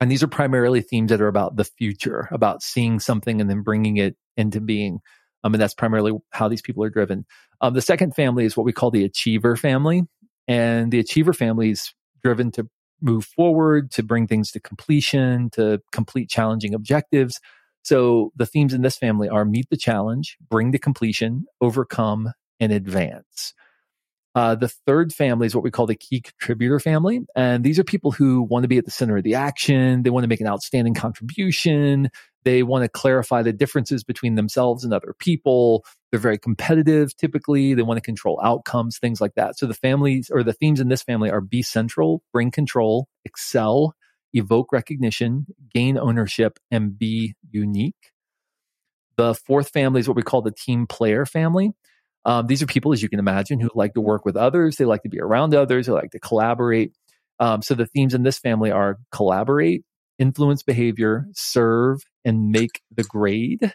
[0.00, 3.62] And these are primarily themes that are about the future, about seeing something and then
[3.62, 5.00] bringing it into being.
[5.44, 7.24] Um, and that's primarily how these people are driven.
[7.60, 10.02] Um, the second family is what we call the achiever family.
[10.46, 12.68] And the achiever family is driven to
[13.00, 17.40] move forward, to bring things to completion, to complete challenging objectives.
[17.82, 22.72] So the themes in this family are meet the challenge, bring to completion, overcome, and
[22.72, 23.54] advance.
[24.34, 27.20] Uh, the third family is what we call the key contributor family.
[27.34, 30.02] And these are people who want to be at the center of the action.
[30.02, 32.10] They want to make an outstanding contribution.
[32.44, 35.84] They want to clarify the differences between themselves and other people.
[36.10, 37.74] They're very competitive typically.
[37.74, 39.58] They want to control outcomes, things like that.
[39.58, 43.94] So the families or the themes in this family are be central, bring control, excel,
[44.34, 48.12] evoke recognition, gain ownership, and be unique.
[49.16, 51.72] The fourth family is what we call the team player family.
[52.28, 54.76] Um, these are people, as you can imagine, who like to work with others.
[54.76, 55.86] They like to be around others.
[55.86, 56.92] They like to collaborate.
[57.40, 59.82] Um, so the themes in this family are collaborate,
[60.18, 63.72] influence behavior, serve, and make the grade.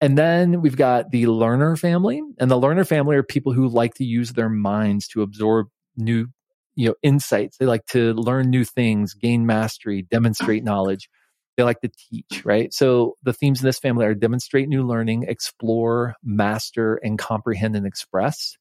[0.00, 2.20] And then we've got the learner family.
[2.40, 6.26] And the learner family are people who like to use their minds to absorb new,
[6.74, 7.58] you know, insights.
[7.58, 11.08] They like to learn new things, gain mastery, demonstrate knowledge.
[11.56, 12.72] They like to teach, right?
[12.72, 17.86] So the themes in this family are demonstrate new learning, explore, master, and comprehend and
[17.86, 18.56] express.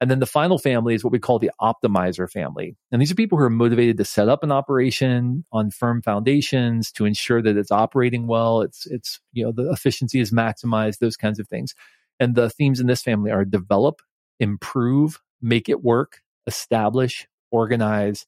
[0.00, 2.76] And then the final family is what we call the optimizer family.
[2.92, 6.92] And these are people who are motivated to set up an operation on firm foundations
[6.92, 8.60] to ensure that it's operating well.
[8.60, 11.74] It's, it's, you know, the efficiency is maximized, those kinds of things.
[12.20, 14.02] And the themes in this family are develop,
[14.38, 18.26] improve, make it work, establish, organize,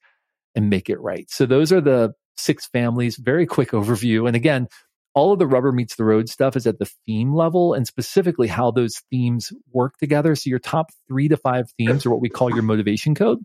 [0.55, 1.31] and make it right.
[1.31, 3.17] So those are the six families.
[3.17, 4.27] Very quick overview.
[4.27, 4.69] And again,
[5.15, 8.47] all of the rubber meets the road stuff is at the theme level and specifically
[8.47, 10.35] how those themes work together.
[10.35, 13.39] So your top three to five themes are what we call your motivation code.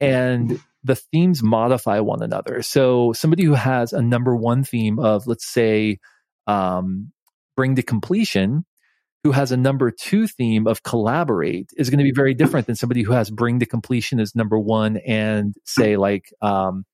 [0.00, 2.62] And the themes modify one another.
[2.62, 5.98] So somebody who has a number one theme of, let's say,
[6.46, 7.10] um,
[7.56, 8.64] bring to completion,
[9.24, 12.76] who has a number two theme of collaborate is going to be very different than
[12.76, 16.84] somebody who has bring to completion as number one and say like um,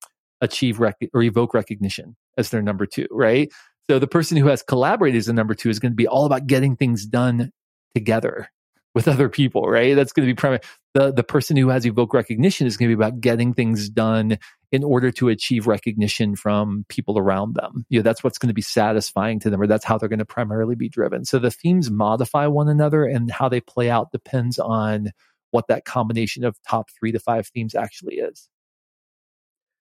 [0.44, 3.50] achieve rec- or evoke recognition as their number two, right?
[3.90, 6.26] So the person who has collaborated as the number two is going to be all
[6.26, 7.50] about getting things done
[7.94, 8.48] together
[8.94, 9.94] with other people, right?
[9.94, 10.60] That's going to be primary.
[10.94, 14.38] The, the person who has evoke recognition is going to be about getting things done
[14.70, 17.84] in order to achieve recognition from people around them.
[17.88, 20.18] You know, that's what's going to be satisfying to them, or that's how they're going
[20.20, 21.24] to primarily be driven.
[21.24, 25.10] So the themes modify one another and how they play out depends on
[25.50, 28.48] what that combination of top three to five themes actually is.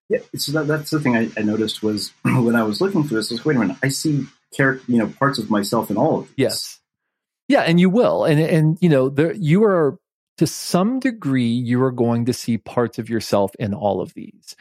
[0.09, 3.15] Yeah, so that, that's the thing I, I, noticed was when I was looking for
[3.15, 3.31] this.
[3.31, 6.27] Was wait a minute, I see character, you know, parts of myself in all of
[6.27, 6.33] these.
[6.37, 6.79] Yes,
[7.47, 9.97] yeah, and you will, and and you know, there you are
[10.37, 14.55] to some degree you are going to see parts of yourself in all of these.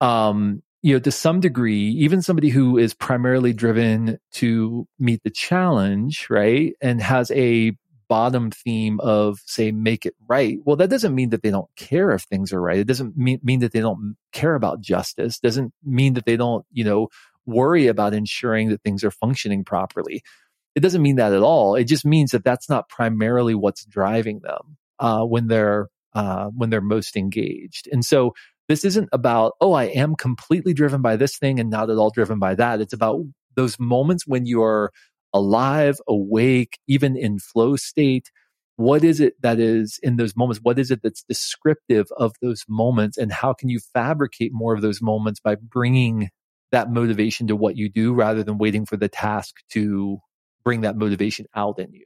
[0.00, 5.30] Um, you know, to some degree, even somebody who is primarily driven to meet the
[5.30, 7.76] challenge, right, and has a
[8.08, 12.10] bottom theme of say make it right well that doesn't mean that they don't care
[12.10, 12.78] if things are right.
[12.78, 15.38] It doesn't mean, mean that they don't care about justice.
[15.38, 17.08] Doesn't mean that they don't you know
[17.46, 20.22] worry about ensuring that things are functioning properly.
[20.74, 21.74] It doesn't mean that at all.
[21.74, 26.70] It just means that that's not primarily what's driving them uh, when they're uh, when
[26.70, 27.88] they're most engaged.
[27.90, 28.34] And so
[28.68, 32.10] this isn't about oh i am completely driven by this thing and not at all
[32.10, 32.80] driven by that.
[32.80, 33.22] It's about
[33.56, 34.92] those moments when you're
[35.32, 38.30] alive, awake, even in flow state?
[38.76, 40.60] What is it that is in those moments?
[40.62, 43.18] What is it that's descriptive of those moments?
[43.18, 46.30] And how can you fabricate more of those moments by bringing
[46.70, 50.20] that motivation to what you do rather than waiting for the task to
[50.64, 52.04] bring that motivation out in you?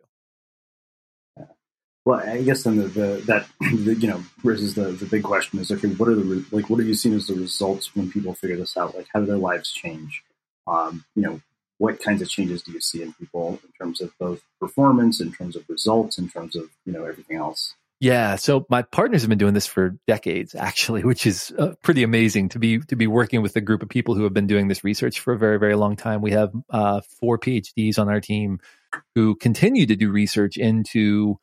[2.04, 5.58] Well, I guess then the, the that the, you know raises the the big question
[5.60, 8.34] is okay, what are the like what have you seen as the results when people
[8.34, 8.96] figure this out?
[8.96, 10.24] Like, how do their lives change?
[10.66, 11.40] Um, you know,
[11.82, 15.32] what kinds of changes do you see in people in terms of both performance, in
[15.32, 17.74] terms of results, in terms of you know everything else?
[17.98, 22.04] Yeah, so my partners have been doing this for decades, actually, which is uh, pretty
[22.04, 24.68] amazing to be to be working with a group of people who have been doing
[24.68, 26.22] this research for a very very long time.
[26.22, 28.60] We have uh, four PhDs on our team
[29.16, 31.40] who continue to do research into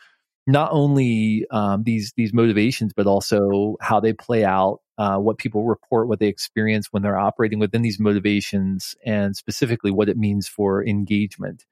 [0.48, 5.66] not only um, these these motivations, but also how they play out uh, what people
[5.66, 10.48] report, what they experience when they're operating within these motivations, and specifically what it means
[10.48, 11.66] for engagement.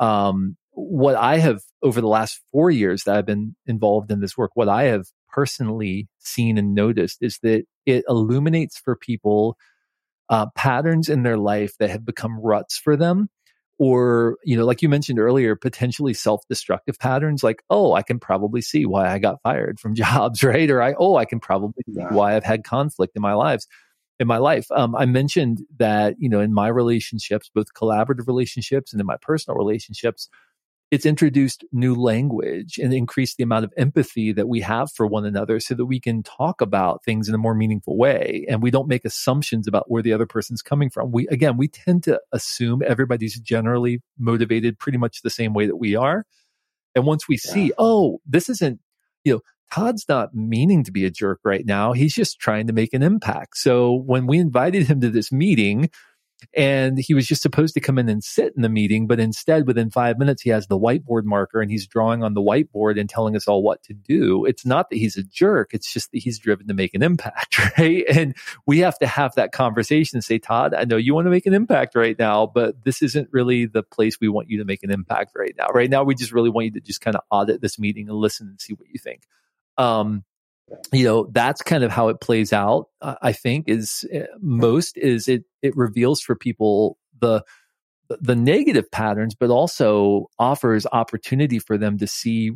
[0.00, 4.36] Um, what I have over the last four years that I've been involved in this
[4.36, 9.56] work, what I have personally seen and noticed is that it illuminates for people
[10.28, 13.28] uh, patterns in their life that have become ruts for them
[13.78, 18.60] or you know like you mentioned earlier potentially self-destructive patterns like oh i can probably
[18.60, 20.70] see why i got fired from jobs right?
[20.70, 23.66] Or i oh i can probably see why i've had conflict in my lives
[24.20, 24.66] in my life.
[24.70, 29.16] Um, i mentioned that you know in my relationships both collaborative relationships and in my
[29.20, 30.28] personal relationships
[30.94, 35.24] it's introduced new language and increased the amount of empathy that we have for one
[35.24, 38.46] another so that we can talk about things in a more meaningful way.
[38.48, 41.10] And we don't make assumptions about where the other person's coming from.
[41.10, 45.78] We again we tend to assume everybody's generally motivated pretty much the same way that
[45.78, 46.26] we are.
[46.94, 47.52] And once we yeah.
[47.52, 48.78] see oh this isn't
[49.24, 49.40] you know
[49.72, 51.92] Todd's not meaning to be a jerk right now.
[51.92, 53.56] He's just trying to make an impact.
[53.56, 55.90] So when we invited him to this meeting
[56.52, 59.66] and he was just supposed to come in and sit in the meeting, but instead,
[59.66, 63.08] within five minutes, he has the whiteboard marker and he's drawing on the whiteboard and
[63.08, 64.44] telling us all what to do.
[64.44, 65.70] It's not that he's a jerk.
[65.72, 68.04] It's just that he's driven to make an impact, right?
[68.08, 68.36] And
[68.66, 71.46] we have to have that conversation and say, Todd, I know you want to make
[71.46, 74.82] an impact right now, but this isn't really the place we want you to make
[74.82, 75.68] an impact right now.
[75.68, 78.18] Right now, we just really want you to just kind of audit this meeting and
[78.18, 79.22] listen and see what you think.
[79.76, 80.24] Um,
[80.92, 85.28] you know that's kind of how it plays out i think is eh, most is
[85.28, 87.44] it it reveals for people the
[88.20, 92.52] the negative patterns, but also offers opportunity for them to see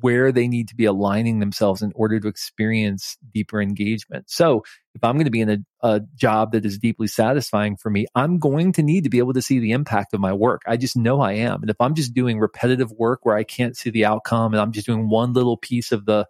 [0.00, 4.24] where they need to be aligning themselves in order to experience deeper engagement.
[4.30, 7.90] So if I'm going to be in a, a, job that is deeply satisfying for
[7.90, 10.62] me, I'm going to need to be able to see the impact of my work.
[10.66, 11.60] I just know I am.
[11.60, 14.72] And if I'm just doing repetitive work where I can't see the outcome and I'm
[14.72, 16.26] just doing one little piece of the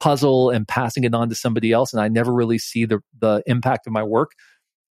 [0.00, 3.42] puzzle and passing it on to somebody else and I never really see the, the
[3.46, 4.32] impact of my work,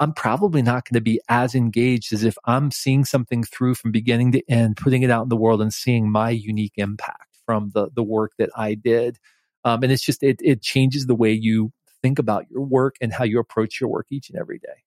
[0.01, 3.91] I'm probably not going to be as engaged as if I'm seeing something through from
[3.91, 7.71] beginning to end, putting it out in the world and seeing my unique impact from
[7.75, 9.19] the the work that I did.
[9.65, 13.13] Um, and it's just it it changes the way you think about your work and
[13.13, 14.85] how you approach your work each and every day.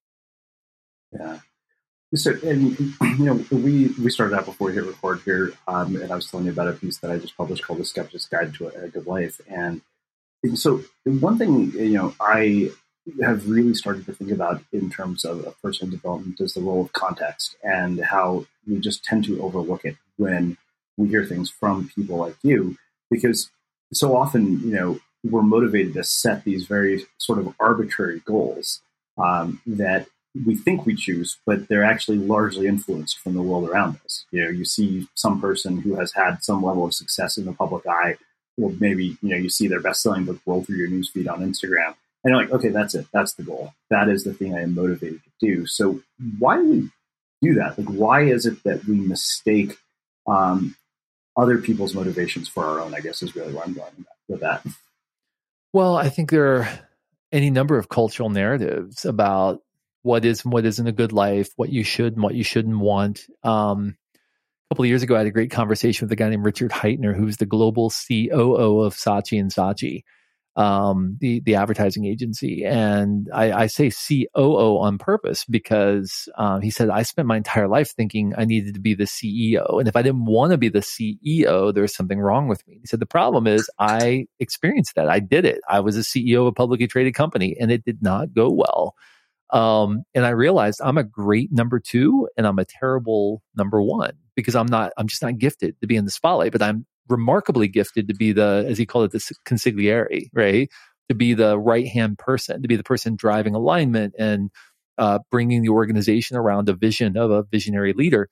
[1.12, 1.40] Yeah.
[2.14, 6.12] So, and you know, we we started out before we hit record here, um, and
[6.12, 8.54] I was telling you about a piece that I just published called "The Skeptic's Guide
[8.56, 9.82] to a, a Good Life." And
[10.56, 12.72] so, one thing you know, I
[13.24, 16.94] have really started to think about in terms of, personal development is the role of
[16.94, 20.58] context and how we just tend to overlook it when
[20.98, 22.78] we hear things from people like you
[23.10, 23.50] because
[23.94, 28.82] so often, you know, we're motivated to set these very sort of arbitrary goals
[29.18, 30.08] um, that
[30.46, 34.26] we think we choose, but they're actually largely influenced from the world around us.
[34.32, 37.52] You know, you see some person who has had some level of success in the
[37.52, 38.16] public eye,
[38.60, 41.96] or maybe you know you see their best-selling book roll through your newsfeed on Instagram,
[42.24, 44.76] and you're like, okay, that's it, that's the goal, that is the thing I am
[44.76, 45.66] motivated to do.
[45.66, 46.02] So
[46.40, 46.90] why do we
[47.42, 47.78] do that?
[47.78, 49.78] Like, why is it that we mistake
[50.28, 50.76] um,
[51.38, 54.66] other people's motivations for our own, I guess is really where I'm going with that.
[55.74, 56.70] Well, I think there are
[57.32, 59.62] any number of cultural narratives about
[60.04, 62.80] what is and what isn't a good life, what you should and what you shouldn't
[62.80, 63.28] want.
[63.44, 63.96] Um,
[64.72, 67.14] couple of years ago, I had a great conversation with a guy named Richard Heitner,
[67.14, 70.04] who's the global COO of Saatchi and Saatchi
[70.56, 76.70] um, the the advertising agency, and I, I say COO on purpose because um, he
[76.70, 79.96] said I spent my entire life thinking I needed to be the CEO, and if
[79.96, 82.80] I didn't want to be the CEO, there's something wrong with me.
[82.82, 85.10] He said the problem is I experienced that.
[85.10, 85.62] I did it.
[85.70, 88.96] I was a CEO of a publicly traded company, and it did not go well.
[89.52, 94.14] Um, and I realized I'm a great number two, and I'm a terrible number one
[94.36, 94.92] because I'm not.
[94.98, 98.32] I'm just not gifted to be in the spotlight, but I'm remarkably gifted to be
[98.32, 100.70] the, as he called it, the consigliere, right?
[101.10, 104.50] To be the right hand person, to be the person driving alignment and
[104.98, 108.30] uh, bringing the organization around a vision of a visionary leader.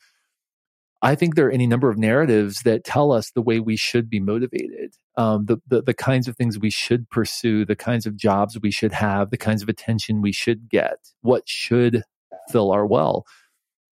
[1.01, 4.09] I think there are any number of narratives that tell us the way we should
[4.09, 8.17] be motivated, um, the, the, the kinds of things we should pursue, the kinds of
[8.17, 12.03] jobs we should have, the kinds of attention we should get, what should
[12.49, 13.25] fill our well.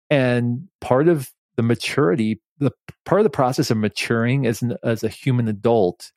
[0.09, 2.71] And part of the maturity the
[3.05, 6.11] part of the process of maturing as an, as a human adult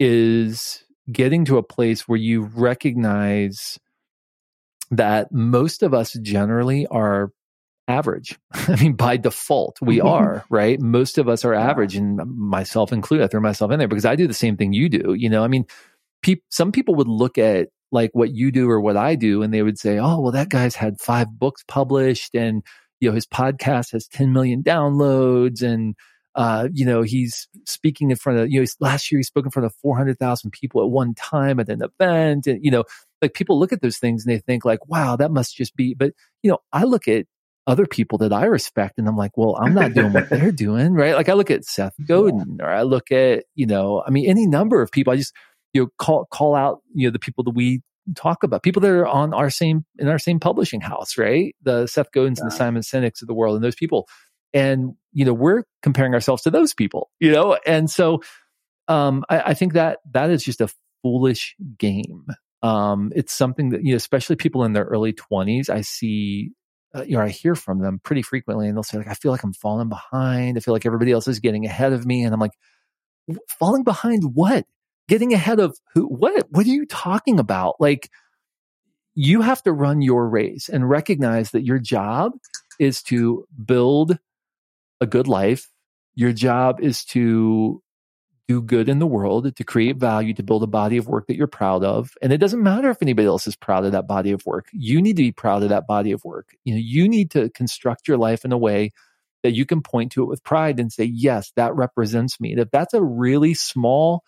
[0.00, 3.78] is getting to a place where you recognize
[4.90, 7.30] that most of us generally are
[7.88, 8.38] average.
[8.52, 10.08] I mean, by default, we mm-hmm.
[10.08, 10.80] are, right?
[10.80, 13.24] Most of us are average, and myself included.
[13.24, 15.14] I throw myself in there because I do the same thing you do.
[15.14, 15.64] You know, I mean,
[16.22, 19.52] pe- some people would look at like what you do or what I do, and
[19.52, 22.62] they would say, "Oh, well, that guy's had five books published, and
[23.02, 25.96] you know, his podcast has 10 million downloads and,
[26.36, 29.50] uh, you know, he's speaking in front of, you know, last year he spoke in
[29.50, 32.46] front of 400,000 people at one time at an event.
[32.46, 32.84] And, you know,
[33.20, 35.94] like people look at those things and they think like, wow, that must just be,
[35.94, 36.12] but,
[36.44, 37.26] you know, I look at
[37.66, 40.94] other people that I respect and I'm like, well, I'm not doing what they're doing,
[40.94, 41.16] right?
[41.16, 44.46] Like I look at Seth Godin or I look at, you know, I mean, any
[44.46, 45.12] number of people.
[45.12, 45.34] I just,
[45.72, 47.82] you know, call, call out, you know, the people that we
[48.16, 51.54] talk about people that are on our same in our same publishing house, right?
[51.62, 52.42] The Seth Godins yeah.
[52.42, 54.08] and the Simon Sinek's of the world, and those people.
[54.54, 58.20] And you know, we're comparing ourselves to those people, you know, and so
[58.88, 60.68] um, I, I think that that is just a
[61.02, 62.26] foolish game.
[62.62, 66.50] Um, it's something that you know, especially people in their early twenties, I see.
[66.94, 69.32] Uh, you know, I hear from them pretty frequently, and they'll say, "Like, I feel
[69.32, 70.58] like I'm falling behind.
[70.58, 72.52] I feel like everybody else is getting ahead of me," and I'm like,
[73.58, 74.66] "Falling behind what?
[75.08, 77.76] Getting ahead of who what what are you talking about?
[77.80, 78.10] Like
[79.14, 82.32] you have to run your race and recognize that your job
[82.78, 84.18] is to build
[85.00, 85.68] a good life.
[86.14, 87.82] Your job is to
[88.48, 91.36] do good in the world to create value to build a body of work that
[91.36, 92.10] you're proud of.
[92.20, 94.66] And it doesn't matter if anybody else is proud of that body of work.
[94.72, 96.50] You need to be proud of that body of work.
[96.64, 98.90] You know you need to construct your life in a way
[99.42, 102.52] that you can point to it with pride and say yes that represents me.
[102.52, 104.22] And if that's a really small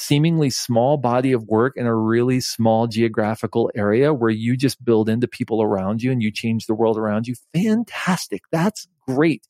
[0.00, 5.08] seemingly small body of work in a really small geographical area where you just build
[5.10, 8.40] into people around you and you change the world around you, fantastic.
[8.50, 9.46] That's great.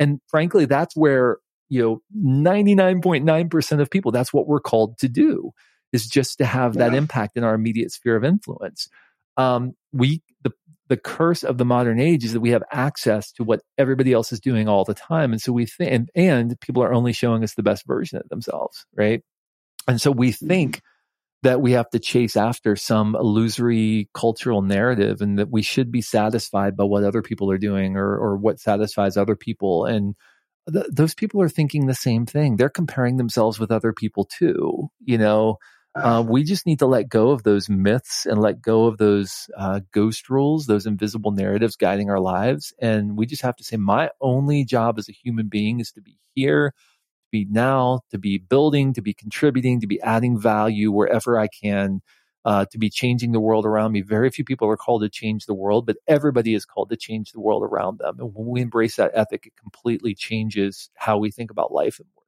[0.00, 1.38] And frankly, that's where,
[1.68, 5.52] you know, 99.9% of people, that's what we're called to do
[5.92, 6.88] is just to have yeah.
[6.88, 8.88] that impact in our immediate sphere of influence.
[9.36, 10.50] Um, we, the,
[10.88, 14.32] the curse of the modern age is that we have access to what everybody else
[14.32, 15.30] is doing all the time.
[15.30, 18.28] And so we think, and, and people are only showing us the best version of
[18.28, 19.22] themselves, right?
[19.88, 20.48] And so we Mm-hmm.
[20.48, 20.80] think
[21.42, 26.00] that we have to chase after some illusory cultural narrative and that we should be
[26.00, 29.84] satisfied by what other people are doing or, or what satisfies other people.
[29.86, 30.14] And
[30.72, 32.56] th- those people are thinking the same thing.
[32.56, 34.88] They're comparing themselves with other people too.
[35.00, 35.56] You know,
[35.96, 39.50] uh, we just need to let go of those myths and let go of those
[39.56, 42.72] uh, ghost rules, those invisible narratives guiding our lives.
[42.80, 46.00] And we just have to say, my only job as a human being is to
[46.00, 46.72] be here,
[47.32, 52.02] be now, to be building, to be contributing, to be adding value wherever I can,
[52.44, 54.02] uh, to be changing the world around me.
[54.02, 57.32] Very few people are called to change the world, but everybody is called to change
[57.32, 58.20] the world around them.
[58.20, 62.08] And when we embrace that ethic, it completely changes how we think about life and
[62.16, 62.22] work.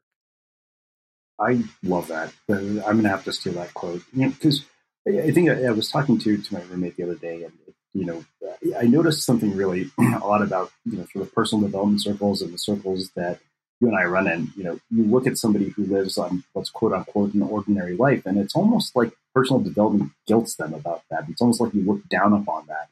[1.39, 2.33] I love that.
[2.49, 4.65] Uh, I'm going to have to steal that quote because
[5.07, 7.43] you know, I think I, I, was talking to to my roommate the other day,
[7.43, 7.53] and
[7.93, 8.25] you know,
[8.79, 12.59] I noticed something really odd about you know sort of personal development circles and the
[12.59, 13.41] circles that
[13.81, 14.53] you and I run in.
[14.57, 18.27] You know, you look at somebody who lives on what's quote unquote an ordinary life,
[18.27, 21.25] and it's almost like personal development guilts them about that.
[21.29, 22.89] It's almost like you look down upon that,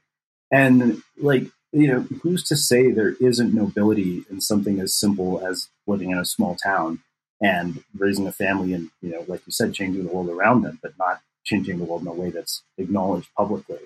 [0.50, 5.68] and like you know, who's to say there isn't nobility in something as simple as
[5.86, 7.00] living in a small town?
[7.42, 10.78] and raising a family and you know like you said changing the world around them
[10.80, 13.78] but not changing the world in a way that's acknowledged publicly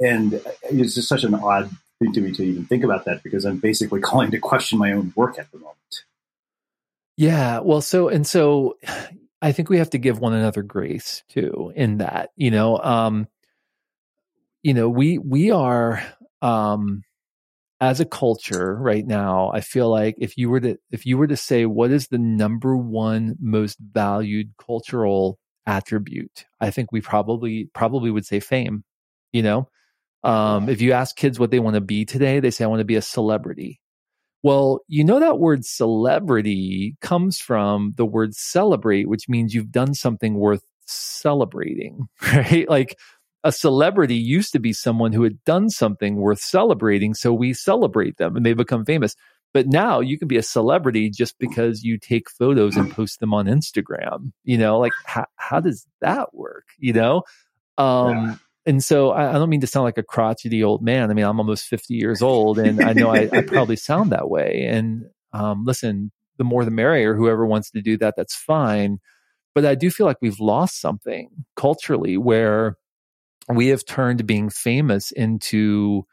[0.00, 1.68] and it's just such an odd
[1.98, 4.92] thing to me to even think about that because i'm basically calling to question my
[4.92, 5.76] own work at the moment
[7.16, 8.76] yeah well so and so
[9.42, 13.26] i think we have to give one another grace too in that you know um
[14.62, 16.02] you know we we are
[16.40, 17.02] um
[17.82, 21.26] as a culture right now, I feel like if you were to if you were
[21.26, 27.70] to say what is the number one most valued cultural attribute, I think we probably
[27.74, 28.84] probably would say fame.
[29.32, 29.68] You know,
[30.22, 32.82] um, if you ask kids what they want to be today, they say I want
[32.82, 33.80] to be a celebrity.
[34.42, 39.94] Well, you know that word celebrity comes from the word celebrate, which means you've done
[39.94, 42.68] something worth celebrating, right?
[42.68, 42.98] Like
[43.44, 47.14] a celebrity used to be someone who had done something worth celebrating.
[47.14, 49.14] So we celebrate them and they become famous.
[49.54, 53.34] But now you can be a celebrity just because you take photos and post them
[53.34, 54.32] on Instagram.
[54.44, 56.64] You know, like how, how does that work?
[56.78, 57.22] You know?
[57.78, 58.40] Um.
[58.64, 61.10] And so I, I, don't mean to sound like a crotchety old man.
[61.10, 64.30] I mean, I'm almost 50 years old and I know I, I probably sound that
[64.30, 64.66] way.
[64.68, 67.14] And um, listen, the more the merrier.
[67.14, 68.98] Whoever wants to do that, that's fine.
[69.54, 72.76] But I do feel like we've lost something culturally where
[73.48, 76.06] we have turned being famous into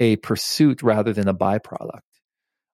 [0.00, 2.00] a pursuit rather than a byproduct.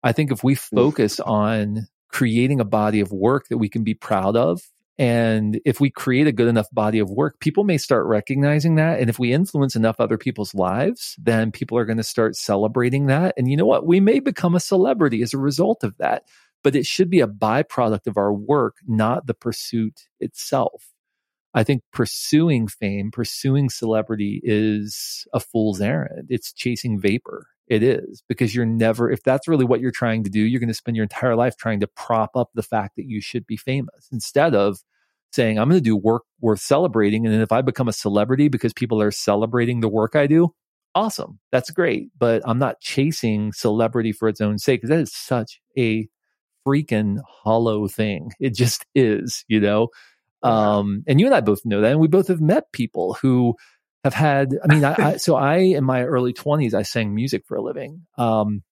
[0.02, 3.94] I think if we focus on creating a body of work that we can be
[3.94, 4.60] proud of,
[4.98, 8.98] and if we create a good enough body of work, people may start recognizing that.
[8.98, 13.06] And if we influence enough other people's lives, then people are going to start celebrating
[13.06, 13.34] that.
[13.36, 13.86] And you know what?
[13.86, 16.24] We may become a celebrity as a result of that,
[16.64, 20.94] but it should be a byproduct of our work, not the pursuit itself.
[21.52, 26.28] I think pursuing fame, pursuing celebrity is a fool's errand.
[26.30, 27.46] It's chasing vapor.
[27.68, 30.68] It is because you're never, if that's really what you're trying to do, you're going
[30.68, 33.56] to spend your entire life trying to prop up the fact that you should be
[33.56, 34.78] famous instead of
[35.32, 37.26] saying, I'm going to do work worth celebrating.
[37.26, 40.54] And then if I become a celebrity because people are celebrating the work I do,
[40.94, 41.40] awesome.
[41.50, 42.10] That's great.
[42.18, 46.08] But I'm not chasing celebrity for its own sake because that is such a
[46.66, 48.32] freaking hollow thing.
[48.40, 49.88] It just is, you know?
[50.42, 51.90] Um, and you and I both know that.
[51.90, 53.56] And we both have met people who
[54.06, 57.44] have had, I mean, I, I so I, in my early twenties, I sang music
[57.46, 58.06] for a living.
[58.16, 58.62] Um,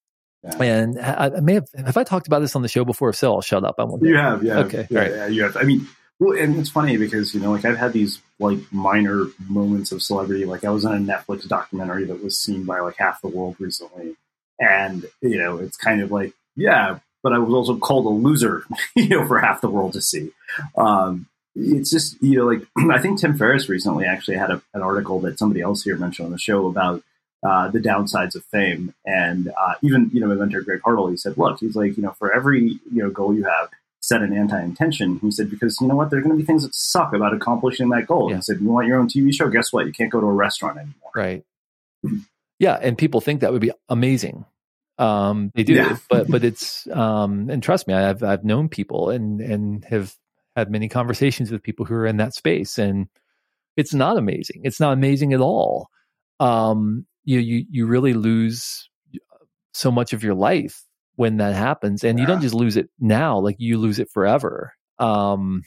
[0.42, 0.62] yeah.
[0.62, 3.08] and I, I, may have, have I talked about this on the show before?
[3.10, 3.76] If so, I'll shut up.
[3.78, 4.02] I won't.
[4.02, 4.58] You have, yeah.
[4.60, 4.86] Okay.
[4.90, 5.10] Yeah, right.
[5.10, 5.56] yeah, you have.
[5.56, 5.86] I mean,
[6.20, 10.02] well, and it's funny because, you know, like I've had these like minor moments of
[10.02, 10.44] celebrity.
[10.44, 13.56] Like I was in a Netflix documentary that was seen by like half the world
[13.58, 14.14] recently.
[14.60, 18.64] And, you know, it's kind of like, yeah, but I was also called a loser,
[18.94, 20.30] you know, for half the world to see.
[20.76, 21.26] Um,
[21.56, 25.20] it's just you know like I think Tim Ferriss recently actually had a, an article
[25.20, 27.02] that somebody else here mentioned on the show about
[27.46, 31.16] uh, the downsides of fame, and uh, even you know my mentor Greg Hartle he
[31.16, 33.68] said, look, he's like you know for every you know goal you have,
[34.00, 35.18] set an anti-intention.
[35.20, 37.34] He said because you know what, there are going to be things that suck about
[37.34, 38.30] accomplishing that goal.
[38.30, 38.36] Yeah.
[38.36, 40.32] He said you want your own TV show, guess what, you can't go to a
[40.32, 41.10] restaurant anymore.
[41.14, 41.44] Right.
[42.58, 44.44] yeah, and people think that would be amazing.
[44.98, 45.96] Um, they do, Yeah.
[46.08, 50.14] but but it's um, and trust me, I've I've known people and and have
[50.56, 53.06] had many conversations with people who are in that space, and
[53.76, 54.60] it's not amazing.
[54.64, 55.88] It's not amazing at all.
[56.40, 58.88] Um, you you you really lose
[59.72, 60.82] so much of your life
[61.16, 64.72] when that happens, and you don't just lose it now; like you lose it forever.
[64.98, 65.62] Um,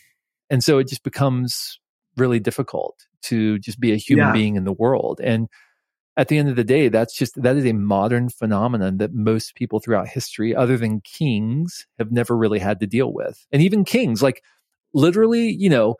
[0.49, 1.79] and so it just becomes
[2.15, 4.33] really difficult to just be a human Yeah.
[4.33, 5.19] being in the world.
[5.21, 5.47] And
[6.15, 9.53] at the end of the day, that's just, that is a modern phenomenon that most
[9.55, 13.45] people throughout history, other than kings, have never really had to deal with.
[13.51, 14.41] And even kings, like
[14.93, 15.95] literally, you know,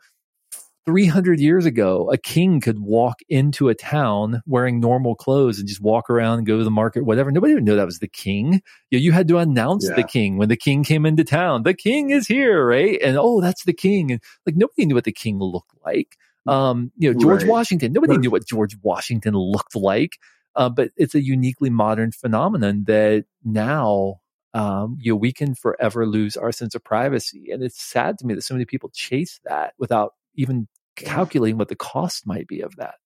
[0.88, 5.82] 300 years ago, a king could walk into a town wearing normal clothes and just
[5.82, 7.30] walk around and go to the market, whatever.
[7.30, 8.62] Nobody would know that was the king.
[8.90, 9.96] You, you had to announce yeah.
[9.96, 11.62] the king when the king came into town.
[11.64, 12.98] The king is here, right?
[13.04, 14.12] And oh, that's the king.
[14.12, 16.16] And like nobody knew what the king looked like.
[16.46, 17.50] Um, you know, George right.
[17.50, 20.12] Washington, nobody knew what George Washington looked like.
[20.56, 24.20] Uh, but it's a uniquely modern phenomenon that now
[24.54, 27.50] um, you know, we can forever lose our sense of privacy.
[27.50, 31.68] And it's sad to me that so many people chase that without even calculating what
[31.68, 32.96] the cost might be of that.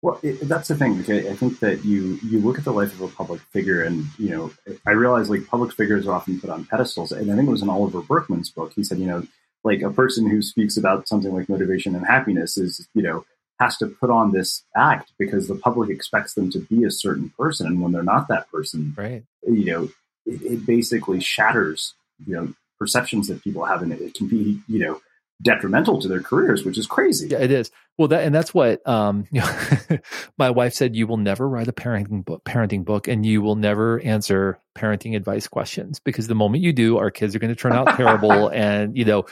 [0.00, 1.00] Well, it, that's the thing.
[1.00, 1.30] Okay?
[1.30, 4.30] I think that you you look at the life of a public figure, and you
[4.30, 4.52] know,
[4.84, 7.12] I realize like public figures are often put on pedestals.
[7.12, 8.72] And I think it was in Oliver Burkeman's book.
[8.74, 9.24] He said, you know,
[9.62, 13.24] like a person who speaks about something like motivation and happiness is, you know,
[13.60, 17.32] has to put on this act because the public expects them to be a certain
[17.38, 19.22] person, and when they're not that person, right?
[19.46, 19.88] You know,
[20.26, 21.94] it, it basically shatters
[22.26, 25.00] you know perceptions that people have, and it, it can be you know
[25.42, 27.28] detrimental to their careers, which is crazy.
[27.28, 27.70] Yeah, it is.
[27.98, 29.40] Well, that and that's what um, you
[29.90, 29.98] know,
[30.38, 30.96] my wife said.
[30.96, 35.16] You will never write a parenting book, parenting book, and you will never answer parenting
[35.16, 38.48] advice questions because the moment you do, our kids are going to turn out terrible.
[38.48, 39.26] and you know,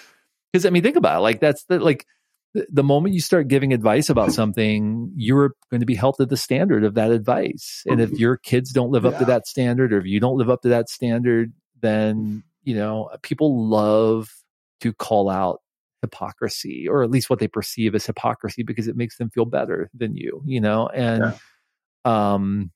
[0.53, 1.23] because I mean, think about it.
[1.23, 2.07] Like that's the like
[2.55, 6.37] the moment you start giving advice about something, you're going to be held to the
[6.37, 7.85] standard of that advice.
[7.87, 9.11] And if your kids don't live yeah.
[9.11, 12.75] up to that standard, or if you don't live up to that standard, then you
[12.75, 14.31] know people love
[14.81, 15.61] to call out
[16.03, 19.91] hypocrisy or at least what they perceive as hypocrisy because it makes them feel better
[19.95, 21.23] than you you know and
[22.05, 22.35] yeah.
[22.35, 22.71] um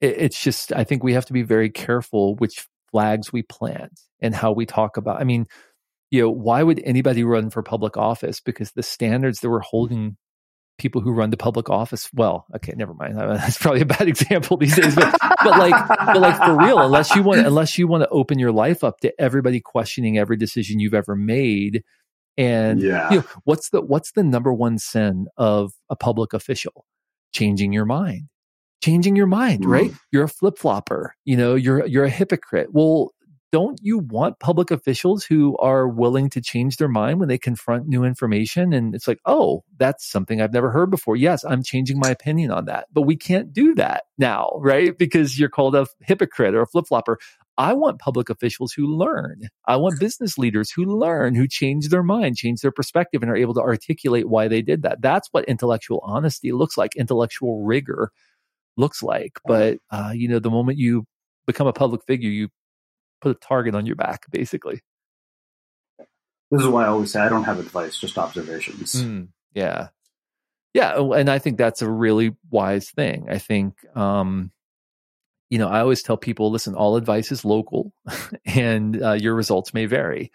[0.00, 4.00] it, it's just i think we have to be very careful which flags we plant
[4.20, 5.46] and how we talk about i mean
[6.10, 10.16] you know why would anybody run for public office because the standards that we're holding
[10.78, 14.56] people who run the public office well okay never mind that's probably a bad example
[14.56, 18.02] these days but, but like but like for real unless you want unless you want
[18.02, 21.82] to open your life up to everybody questioning every decision you've ever made
[22.40, 23.10] and yeah.
[23.10, 26.86] you know, what's the what's the number one sin of a public official?
[27.32, 28.28] Changing your mind.
[28.82, 29.68] Changing your mind, mm.
[29.68, 29.92] right?
[30.10, 31.14] You're a flip flopper.
[31.26, 32.68] You know, you're you're a hypocrite.
[32.72, 33.12] Well,
[33.52, 37.88] don't you want public officials who are willing to change their mind when they confront
[37.88, 38.72] new information?
[38.72, 41.16] And it's like, oh, that's something I've never heard before.
[41.16, 42.86] Yes, I'm changing my opinion on that.
[42.92, 44.96] But we can't do that now, right?
[44.96, 47.18] Because you're called a hypocrite or a flip flopper.
[47.58, 49.48] I want public officials who learn.
[49.66, 53.36] I want business leaders who learn, who change their mind, change their perspective, and are
[53.36, 55.02] able to articulate why they did that.
[55.02, 58.12] That's what intellectual honesty looks like, intellectual rigor
[58.76, 59.40] looks like.
[59.44, 61.04] But, uh, you know, the moment you
[61.46, 62.48] become a public figure, you
[63.20, 64.80] put a target on your back, basically.
[66.50, 68.94] This is why I always say I don't have advice, just observations.
[68.94, 69.88] Mm, yeah.
[70.74, 70.98] Yeah.
[70.98, 73.28] And I think that's a really wise thing.
[73.28, 74.50] I think, um,
[75.48, 77.92] you know, I always tell people, listen, all advice is local
[78.44, 80.32] and uh, your results may vary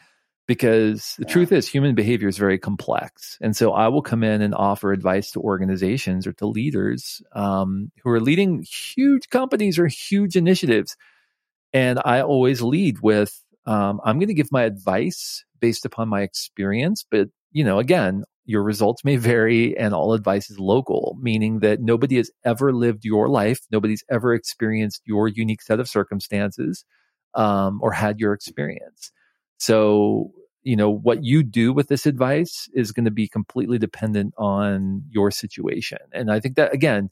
[0.48, 1.34] because the yeah.
[1.34, 3.38] truth is human behavior is very complex.
[3.42, 7.92] And so I will come in and offer advice to organizations or to leaders um,
[8.04, 10.96] who are leading huge companies or huge initiatives.
[11.76, 16.22] And I always lead with, um, I'm going to give my advice based upon my
[16.22, 21.60] experience, but you know, again, your results may vary and all advice is local, meaning
[21.60, 23.60] that nobody has ever lived your life.
[23.72, 26.86] Nobody's ever experienced your unique set of circumstances
[27.34, 29.12] um, or had your experience.
[29.58, 30.32] So,
[30.64, 35.04] you know, what you do with this advice is going to be completely dependent on
[35.10, 36.00] your situation.
[36.14, 37.10] And I think that, again,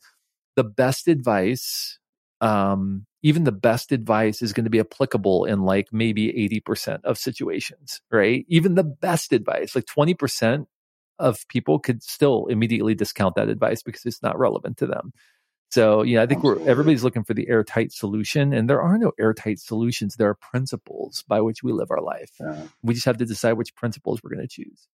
[0.56, 2.00] the best advice,
[2.40, 6.28] um, even the best advice is going to be applicable in like maybe
[6.68, 8.46] 80% of situations, right?
[8.50, 10.66] Even the best advice, like 20%
[11.20, 15.14] of people could still immediately discount that advice because it's not relevant to them.
[15.72, 19.12] So, yeah, I think we're everybody's looking for the airtight solution, and there are no
[19.20, 20.16] airtight solutions.
[20.16, 22.30] There are principles by which we live our life.
[22.40, 22.68] Yeah.
[22.84, 24.88] We just have to decide which principles we're going to choose.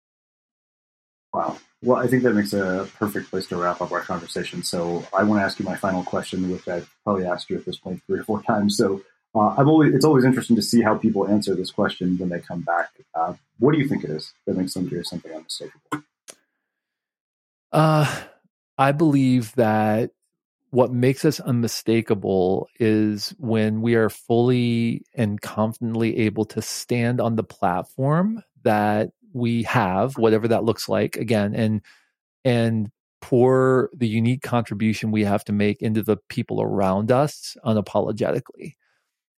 [1.34, 1.58] Wow.
[1.82, 4.64] Well, I think that makes a perfect place to wrap up our conversation.
[4.64, 7.66] So, I want to ask you my final question, which I've probably asked you at
[7.66, 8.76] this point three or four times.
[8.76, 9.02] So,
[9.36, 12.40] uh, I've always it's always interesting to see how people answer this question when they
[12.40, 12.90] come back.
[13.14, 15.82] Uh, what do you think it is that makes them do something unmistakable?
[17.72, 18.22] Uh,
[18.78, 20.12] I believe that
[20.72, 27.36] what makes us unmistakable is when we are fully and confidently able to stand on
[27.36, 31.82] the platform that we have, whatever that looks like, again, and
[32.46, 32.90] and
[33.22, 38.76] pour the unique contribution we have to make into the people around us unapologetically.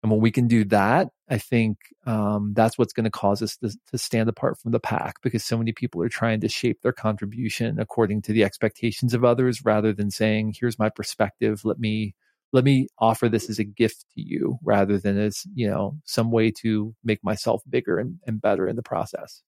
[0.04, 1.78] And when we can do that, I think
[2.08, 5.44] um, that's what's going to cause us to, to stand apart from the pack because
[5.44, 9.64] so many people are trying to shape their contribution according to the expectations of others
[9.64, 11.62] rather than saying, here's my perspective.
[11.64, 12.16] Let me
[12.54, 16.32] let me offer this as a gift to you rather than as you know some
[16.32, 19.42] way to make myself bigger and, and better in the process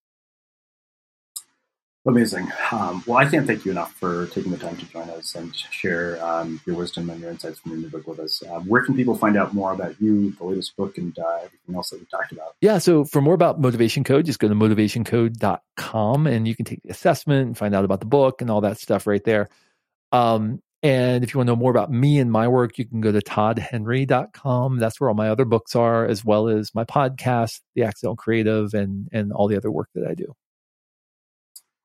[2.05, 2.51] Amazing.
[2.71, 5.55] Um, well, I can't thank you enough for taking the time to join us and
[5.55, 8.43] share um, your wisdom and your insights from your new book with us.
[8.45, 11.75] Um, where can people find out more about you, the latest book, and uh, everything
[11.75, 12.55] else that we talked about?
[12.59, 12.79] Yeah.
[12.79, 16.89] So for more about Motivation Code, just go to motivationcode.com and you can take the
[16.89, 19.47] assessment and find out about the book and all that stuff right there.
[20.11, 22.99] Um, and if you want to know more about me and my work, you can
[22.99, 24.77] go to toddhenry.com.
[24.77, 28.73] That's where all my other books are, as well as my podcast, The Accidental Creative,
[28.73, 30.35] and, and all the other work that I do.